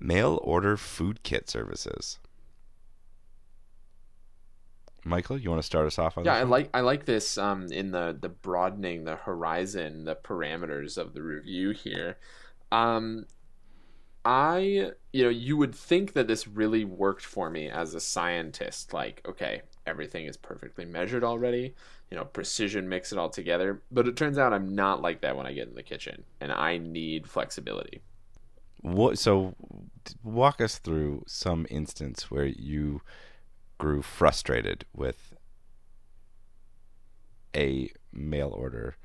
Mail 0.00 0.40
order 0.42 0.76
food 0.76 1.22
kit 1.22 1.48
services 1.48 2.18
michael 5.04 5.38
you 5.38 5.50
want 5.50 5.60
to 5.60 5.66
start 5.66 5.86
us 5.86 5.98
off 5.98 6.18
on 6.18 6.24
Yeah, 6.24 6.34
this 6.34 6.40
I 6.40 6.42
like 6.42 6.70
I 6.74 6.80
like 6.80 7.04
this 7.06 7.38
um 7.38 7.72
in 7.72 7.90
the 7.92 8.16
the 8.18 8.28
broadening 8.28 9.04
the 9.04 9.16
horizon, 9.16 10.04
the 10.04 10.16
parameters 10.16 10.98
of 10.98 11.14
the 11.14 11.22
review 11.22 11.70
here. 11.70 12.18
Um 12.70 13.26
I 14.24 14.92
you 15.12 15.24
know, 15.24 15.30
you 15.30 15.56
would 15.56 15.74
think 15.74 16.12
that 16.14 16.26
this 16.28 16.46
really 16.48 16.84
worked 16.84 17.24
for 17.24 17.50
me 17.50 17.68
as 17.70 17.94
a 17.94 18.00
scientist 18.00 18.92
like 18.92 19.22
okay, 19.26 19.62
everything 19.86 20.26
is 20.26 20.36
perfectly 20.36 20.84
measured 20.84 21.24
already, 21.24 21.74
you 22.10 22.16
know, 22.16 22.24
precision 22.26 22.88
mix 22.88 23.12
it 23.12 23.18
all 23.18 23.30
together, 23.30 23.82
but 23.90 24.08
it 24.08 24.16
turns 24.16 24.38
out 24.38 24.52
I'm 24.52 24.74
not 24.74 25.02
like 25.02 25.22
that 25.22 25.36
when 25.36 25.46
I 25.46 25.52
get 25.54 25.68
in 25.68 25.74
the 25.74 25.82
kitchen 25.82 26.24
and 26.40 26.52
I 26.52 26.78
need 26.78 27.28
flexibility. 27.28 28.02
what 28.82 29.18
so 29.18 29.54
walk 30.22 30.60
us 30.60 30.78
through 30.78 31.22
some 31.26 31.66
instance 31.70 32.30
where 32.30 32.46
you 32.46 33.02
grew 33.80 34.02
frustrated 34.02 34.84
with 34.94 35.34
a 37.56 37.90
mail 38.12 38.50
order 38.56 38.96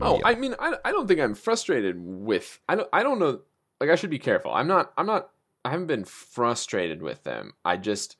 Oh, 0.00 0.18
meal. 0.18 0.22
I 0.24 0.34
mean, 0.36 0.54
I, 0.60 0.76
I 0.84 0.92
don't 0.92 1.08
think 1.08 1.18
I'm 1.18 1.34
frustrated 1.34 1.96
with. 1.98 2.60
I 2.68 2.76
don't. 2.76 2.88
I 2.92 3.02
don't 3.02 3.18
know. 3.18 3.40
Like, 3.80 3.90
I 3.90 3.96
should 3.96 4.10
be 4.10 4.18
careful. 4.20 4.52
I'm 4.52 4.68
not. 4.68 4.92
I'm 4.96 5.06
not. 5.06 5.30
I 5.64 5.70
haven't 5.70 5.88
been 5.88 6.04
frustrated 6.04 7.02
with 7.02 7.24
them. 7.24 7.54
I 7.64 7.76
just 7.78 8.16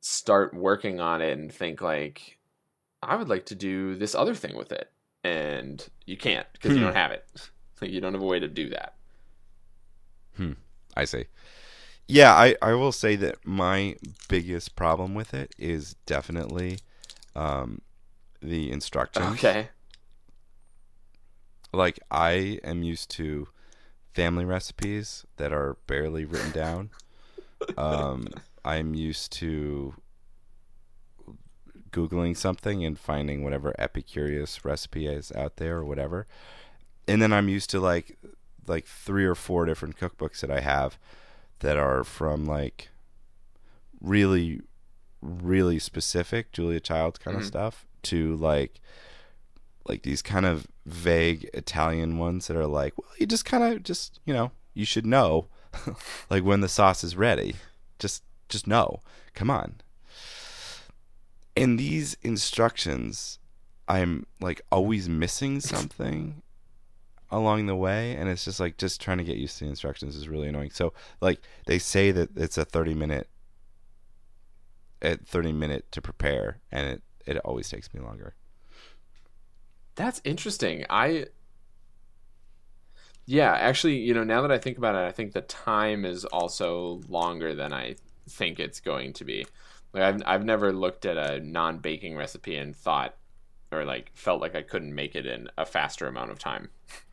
start 0.00 0.52
working 0.52 1.00
on 1.00 1.22
it 1.22 1.32
and 1.38 1.50
think 1.50 1.80
like, 1.80 2.36
I 3.02 3.16
would 3.16 3.28
like 3.30 3.46
to 3.46 3.54
do 3.54 3.94
this 3.94 4.14
other 4.14 4.34
thing 4.34 4.54
with 4.54 4.70
it, 4.70 4.92
and 5.24 5.82
you 6.04 6.18
can't 6.18 6.46
because 6.52 6.72
you 6.72 6.78
Hmm. 6.78 6.84
don't 6.84 6.96
have 6.96 7.12
it. 7.12 7.24
Like, 7.80 7.90
you 7.90 8.00
don't 8.00 8.14
have 8.14 8.22
a 8.22 8.26
way 8.26 8.40
to 8.40 8.48
do 8.48 8.70
that. 8.70 8.94
Hmm. 10.38 10.52
I 10.96 11.04
see. 11.04 11.26
Yeah, 12.08 12.32
I, 12.34 12.54
I 12.62 12.74
will 12.74 12.92
say 12.92 13.16
that 13.16 13.44
my 13.44 13.96
biggest 14.28 14.76
problem 14.76 15.14
with 15.14 15.34
it 15.34 15.54
is 15.58 15.94
definitely 16.06 16.78
um, 17.34 17.80
the 18.40 18.70
instructions. 18.70 19.26
Okay. 19.34 19.68
Like 21.72 21.98
I 22.10 22.60
am 22.62 22.82
used 22.82 23.10
to 23.12 23.48
family 24.14 24.44
recipes 24.44 25.26
that 25.36 25.52
are 25.52 25.76
barely 25.86 26.24
written 26.24 26.52
down. 26.52 26.90
um, 27.76 28.28
I'm 28.64 28.94
used 28.94 29.32
to 29.34 29.94
googling 31.90 32.36
something 32.36 32.84
and 32.84 32.98
finding 32.98 33.42
whatever 33.42 33.74
Epicurious 33.78 34.64
recipe 34.64 35.06
is 35.06 35.32
out 35.32 35.56
there 35.56 35.78
or 35.78 35.84
whatever. 35.84 36.26
and 37.08 37.22
then 37.22 37.32
I'm 37.32 37.48
used 37.48 37.70
to 37.70 37.80
like 37.80 38.18
like 38.66 38.86
three 38.86 39.24
or 39.24 39.34
four 39.34 39.64
different 39.64 39.96
cookbooks 39.96 40.40
that 40.40 40.50
I 40.50 40.60
have 40.60 40.98
that 41.60 41.76
are 41.76 42.04
from 42.04 42.44
like 42.46 42.88
really 44.00 44.60
really 45.22 45.78
specific 45.78 46.52
Julia 46.52 46.78
Child 46.80 47.18
kind 47.20 47.36
Mhm. 47.36 47.40
of 47.40 47.46
stuff 47.46 47.86
to 48.04 48.36
like 48.36 48.80
like 49.88 50.02
these 50.02 50.22
kind 50.22 50.44
of 50.46 50.66
vague 50.84 51.48
Italian 51.54 52.18
ones 52.18 52.46
that 52.48 52.56
are 52.56 52.66
like, 52.66 52.96
well, 52.98 53.08
you 53.18 53.26
just 53.26 53.44
kind 53.44 53.62
of 53.62 53.82
just, 53.84 54.18
you 54.24 54.34
know, 54.34 54.50
you 54.74 54.84
should 54.84 55.06
know 55.06 55.46
like 56.30 56.42
when 56.44 56.60
the 56.60 56.68
sauce 56.68 57.02
is 57.04 57.16
ready. 57.16 57.54
Just 57.98 58.22
just 58.48 58.66
know. 58.66 59.00
Come 59.34 59.50
on. 59.50 59.76
In 61.54 61.76
these 61.76 62.16
instructions, 62.22 63.38
I'm 63.88 64.26
like 64.40 64.60
always 64.70 65.08
missing 65.08 65.60
something 65.72 66.42
along 67.30 67.66
the 67.66 67.76
way 67.76 68.14
and 68.14 68.28
it's 68.28 68.44
just 68.44 68.60
like 68.60 68.76
just 68.78 69.00
trying 69.00 69.18
to 69.18 69.24
get 69.24 69.36
used 69.36 69.58
to 69.58 69.64
the 69.64 69.70
instructions 69.70 70.16
is 70.16 70.28
really 70.28 70.48
annoying. 70.48 70.70
So 70.70 70.92
like 71.20 71.40
they 71.66 71.78
say 71.78 72.10
that 72.12 72.30
it's 72.36 72.58
a 72.58 72.64
30 72.64 72.94
minute 72.94 73.28
at 75.02 75.26
30 75.26 75.52
minute 75.52 75.90
to 75.92 76.00
prepare 76.00 76.60
and 76.70 76.86
it 76.88 77.02
it 77.26 77.38
always 77.38 77.68
takes 77.68 77.92
me 77.92 78.00
longer. 78.00 78.34
That's 79.96 80.20
interesting. 80.24 80.84
I 80.90 81.26
Yeah, 83.26 83.52
actually, 83.52 83.96
you 83.98 84.14
know, 84.14 84.24
now 84.24 84.42
that 84.42 84.52
I 84.52 84.58
think 84.58 84.78
about 84.78 84.94
it, 84.94 85.06
I 85.06 85.12
think 85.12 85.32
the 85.32 85.40
time 85.40 86.04
is 86.04 86.24
also 86.26 87.00
longer 87.08 87.54
than 87.54 87.72
I 87.72 87.96
think 88.28 88.60
it's 88.60 88.80
going 88.80 89.12
to 89.14 89.24
be. 89.24 89.46
Like 89.92 90.02
I've 90.02 90.22
I've 90.26 90.44
never 90.44 90.72
looked 90.72 91.06
at 91.06 91.16
a 91.16 91.40
non-baking 91.40 92.16
recipe 92.16 92.56
and 92.56 92.74
thought 92.76 93.16
or 93.72 93.84
like 93.84 94.12
felt 94.14 94.40
like 94.40 94.54
I 94.54 94.62
couldn't 94.62 94.94
make 94.94 95.14
it 95.16 95.26
in 95.26 95.48
a 95.58 95.66
faster 95.66 96.06
amount 96.06 96.30
of 96.30 96.38
time. 96.38 96.70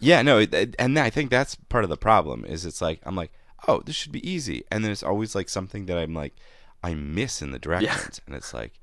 Yeah, 0.00 0.22
no, 0.22 0.44
and 0.78 0.98
I 0.98 1.10
think 1.10 1.30
that's 1.30 1.56
part 1.56 1.84
of 1.84 1.90
the 1.90 1.96
problem 1.96 2.44
is 2.44 2.64
it's 2.64 2.80
like 2.80 3.00
I'm 3.04 3.16
like, 3.16 3.32
oh, 3.66 3.80
this 3.84 3.96
should 3.96 4.12
be 4.12 4.28
easy, 4.28 4.64
and 4.70 4.84
then 4.84 4.92
it's 4.92 5.02
always 5.02 5.34
like 5.34 5.48
something 5.48 5.86
that 5.86 5.98
I'm 5.98 6.14
like, 6.14 6.34
I 6.82 6.94
miss 6.94 7.42
in 7.42 7.50
the 7.50 7.58
directions, 7.58 8.20
and 8.26 8.34
it's 8.34 8.54
like, 8.54 8.78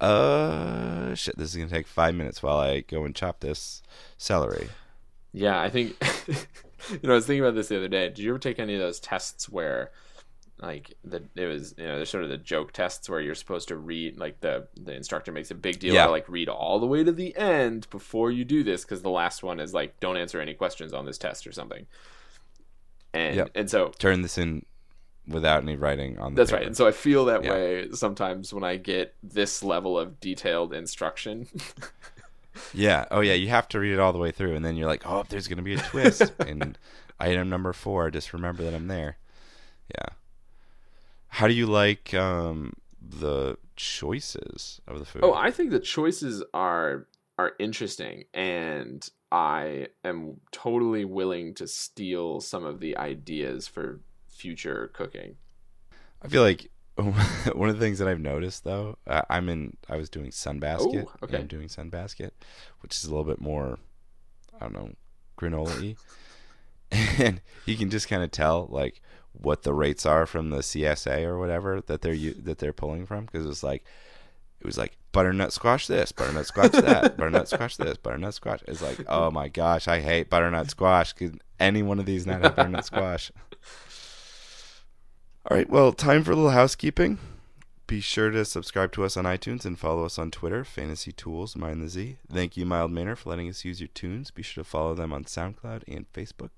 uh, 0.00 1.14
shit, 1.14 1.38
this 1.38 1.50
is 1.50 1.56
gonna 1.56 1.70
take 1.70 1.86
five 1.86 2.14
minutes 2.14 2.42
while 2.42 2.58
I 2.58 2.80
go 2.80 3.04
and 3.04 3.14
chop 3.14 3.40
this 3.40 3.82
celery. 4.18 4.68
Yeah, 5.32 5.60
I 5.60 5.70
think 5.70 5.96
you 6.90 6.98
know, 7.02 7.12
I 7.12 7.14
was 7.14 7.26
thinking 7.26 7.42
about 7.42 7.54
this 7.54 7.68
the 7.68 7.76
other 7.78 7.88
day. 7.88 8.08
Did 8.08 8.18
you 8.18 8.30
ever 8.30 8.38
take 8.38 8.58
any 8.58 8.74
of 8.74 8.80
those 8.80 9.00
tests 9.00 9.48
where 9.48 9.90
like 10.62 10.94
the 11.04 11.22
it 11.34 11.46
was 11.46 11.74
you 11.76 11.84
know 11.84 11.96
there's 11.96 12.08
sort 12.10 12.22
of 12.24 12.30
the 12.30 12.38
joke 12.38 12.72
tests 12.72 13.08
where 13.10 13.20
you're 13.20 13.34
supposed 13.34 13.68
to 13.68 13.76
read 13.76 14.18
like 14.18 14.40
the 14.40 14.68
the 14.80 14.94
instructor 14.94 15.32
makes 15.32 15.50
a 15.50 15.54
big 15.54 15.78
deal 15.80 15.94
Yeah. 15.94 16.06
to 16.06 16.10
like 16.12 16.28
read 16.28 16.48
all 16.48 16.78
the 16.78 16.86
way 16.86 17.02
to 17.02 17.10
the 17.12 17.36
end 17.36 17.88
before 17.90 18.30
you 18.30 18.44
do 18.44 18.62
this 18.62 18.82
because 18.82 19.02
the 19.02 19.10
last 19.10 19.42
one 19.42 19.58
is 19.60 19.74
like 19.74 19.98
don't 20.00 20.16
answer 20.16 20.40
any 20.40 20.54
questions 20.54 20.92
on 20.92 21.04
this 21.04 21.18
test 21.18 21.46
or 21.46 21.52
something 21.52 21.86
and 23.12 23.36
Yep. 23.36 23.50
and 23.54 23.68
so 23.70 23.88
Turn 23.98 24.22
this 24.22 24.38
in 24.38 24.64
without 25.28 25.62
any 25.62 25.76
writing 25.76 26.18
on 26.18 26.34
the. 26.34 26.40
that's 26.40 26.52
right 26.52 26.66
and 26.66 26.76
so 26.76 26.86
i 26.86 26.92
feel 26.92 27.24
that 27.26 27.44
Yeah. 27.44 27.50
way 27.52 27.88
sometimes 27.92 28.52
when 28.54 28.64
i 28.64 28.76
get 28.76 29.14
this 29.22 29.62
level 29.62 29.98
of 29.98 30.20
detailed 30.20 30.72
instruction 30.72 31.46
Yeah. 32.74 33.06
Oh, 33.10 33.20
yeah. 33.20 33.32
You 33.32 33.48
have 33.48 33.66
to 33.68 33.80
read 33.80 33.94
it 33.94 33.98
all 33.98 34.12
the 34.12 34.18
way 34.18 34.30
through, 34.30 34.54
and 34.56 34.62
then 34.62 34.76
you're 34.76 34.86
like, 34.86 35.06
oh, 35.06 35.24
there's 35.26 35.48
gonna 35.48 35.62
be 35.62 35.72
a 35.72 35.78
twist 35.78 36.30
in 36.46 36.76
item 37.18 37.48
number 37.48 37.72
four. 37.72 38.10
Just 38.10 38.34
remember 38.34 38.62
that 38.64 38.74
I'm 38.74 38.88
there. 38.88 39.16
Yeah. 39.88 40.08
How 41.32 41.48
do 41.48 41.54
you 41.54 41.64
like 41.64 42.12
um, 42.12 42.74
the 43.00 43.56
choices 43.74 44.82
of 44.86 44.98
the 44.98 45.06
food? 45.06 45.24
Oh, 45.24 45.32
I 45.32 45.50
think 45.50 45.70
the 45.70 45.80
choices 45.80 46.44
are 46.52 47.06
are 47.38 47.52
interesting, 47.58 48.24
and 48.34 49.08
I 49.32 49.86
am 50.04 50.40
totally 50.50 51.06
willing 51.06 51.54
to 51.54 51.66
steal 51.66 52.42
some 52.42 52.66
of 52.66 52.80
the 52.80 52.98
ideas 52.98 53.66
for 53.66 54.00
future 54.28 54.90
cooking. 54.92 55.36
I 56.20 56.28
feel 56.28 56.42
like 56.42 56.70
one 56.96 57.70
of 57.70 57.78
the 57.78 57.80
things 57.80 57.98
that 57.98 58.08
I've 58.08 58.20
noticed 58.20 58.64
though, 58.64 58.98
uh, 59.06 59.22
I'm 59.30 59.48
in. 59.48 59.78
I 59.88 59.96
was 59.96 60.10
doing 60.10 60.32
Sunbasket. 60.32 61.06
Oh, 61.06 61.12
okay. 61.22 61.38
I'm 61.38 61.46
doing 61.46 61.68
Sunbasket, 61.68 62.32
which 62.80 62.94
is 62.94 63.04
a 63.04 63.08
little 63.08 63.24
bit 63.24 63.40
more, 63.40 63.78
I 64.54 64.58
don't 64.58 64.74
know, 64.74 64.90
granola-y. 65.38 65.96
and 67.18 67.40
you 67.64 67.76
can 67.76 67.88
just 67.88 68.06
kind 68.06 68.22
of 68.22 68.30
tell 68.30 68.68
like 68.70 69.00
what 69.32 69.62
the 69.62 69.72
rates 69.72 70.06
are 70.06 70.26
from 70.26 70.50
the 70.50 70.58
CSA 70.58 71.24
or 71.24 71.38
whatever 71.38 71.80
that 71.86 72.02
they're 72.02 72.16
that 72.16 72.58
they're 72.58 72.72
pulling 72.72 73.06
from 73.06 73.26
because 73.26 73.46
it's 73.46 73.62
like 73.62 73.84
it 74.60 74.66
was 74.66 74.78
like 74.78 74.96
butternut 75.10 75.52
squash 75.52 75.86
this, 75.86 76.12
butternut 76.12 76.46
squash 76.46 76.70
that, 76.70 77.16
butternut 77.18 77.48
squash 77.48 77.76
this, 77.76 77.96
butternut 77.96 78.34
squash. 78.34 78.60
It's 78.68 78.82
like 78.82 79.00
oh 79.08 79.30
my 79.30 79.48
gosh, 79.48 79.88
I 79.88 80.00
hate 80.00 80.30
butternut 80.30 80.70
squash. 80.70 81.12
Could 81.12 81.40
any 81.58 81.82
one 81.82 81.98
of 81.98 82.06
these 82.06 82.26
not 82.26 82.42
have 82.42 82.56
butternut 82.56 82.84
squash? 82.84 83.32
All 85.50 85.56
right, 85.56 85.68
well, 85.68 85.92
time 85.92 86.22
for 86.22 86.30
a 86.30 86.36
little 86.36 86.52
housekeeping. 86.52 87.18
Be 87.88 88.00
sure 88.00 88.30
to 88.30 88.44
subscribe 88.44 88.92
to 88.92 89.04
us 89.04 89.16
on 89.16 89.24
iTunes 89.24 89.64
and 89.64 89.76
follow 89.76 90.04
us 90.04 90.16
on 90.16 90.30
Twitter, 90.30 90.64
Fantasy 90.64 91.10
Tools, 91.10 91.56
Mind 91.56 91.82
the 91.82 91.88
Z. 91.88 92.16
Thank 92.32 92.56
you, 92.56 92.64
Mild 92.64 92.92
Manor, 92.92 93.16
for 93.16 93.30
letting 93.30 93.48
us 93.48 93.64
use 93.64 93.80
your 93.80 93.88
tunes. 93.88 94.30
Be 94.30 94.42
sure 94.42 94.62
to 94.62 94.70
follow 94.70 94.94
them 94.94 95.12
on 95.12 95.24
SoundCloud 95.24 95.82
and 95.88 96.10
Facebook. 96.12 96.50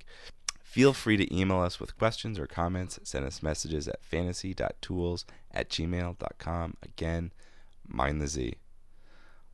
Feel 0.74 0.92
free 0.92 1.16
to 1.16 1.32
email 1.32 1.60
us 1.60 1.78
with 1.78 1.96
questions 1.96 2.36
or 2.36 2.48
comments. 2.48 2.98
Send 3.04 3.24
us 3.24 3.44
messages 3.44 3.86
at 3.86 4.02
fantasy.tools 4.02 5.24
at 5.52 5.68
gmail.com. 5.68 6.76
Again, 6.82 7.30
Mind 7.86 8.20
the 8.20 8.26
Z. 8.26 8.56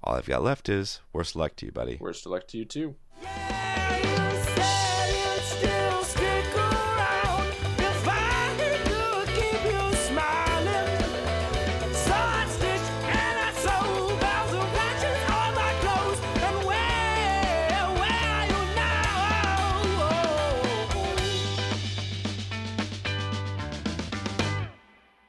All 0.02 0.14
I've 0.14 0.24
got 0.24 0.42
left 0.42 0.70
is 0.70 1.00
worst 1.12 1.36
luck 1.36 1.56
to 1.56 1.66
you, 1.66 1.72
buddy. 1.72 1.98
Worst 2.00 2.24
of 2.24 2.32
luck 2.32 2.48
to 2.48 2.56
you 2.56 2.64
too. 2.64 2.94
Yeah! 3.22 4.29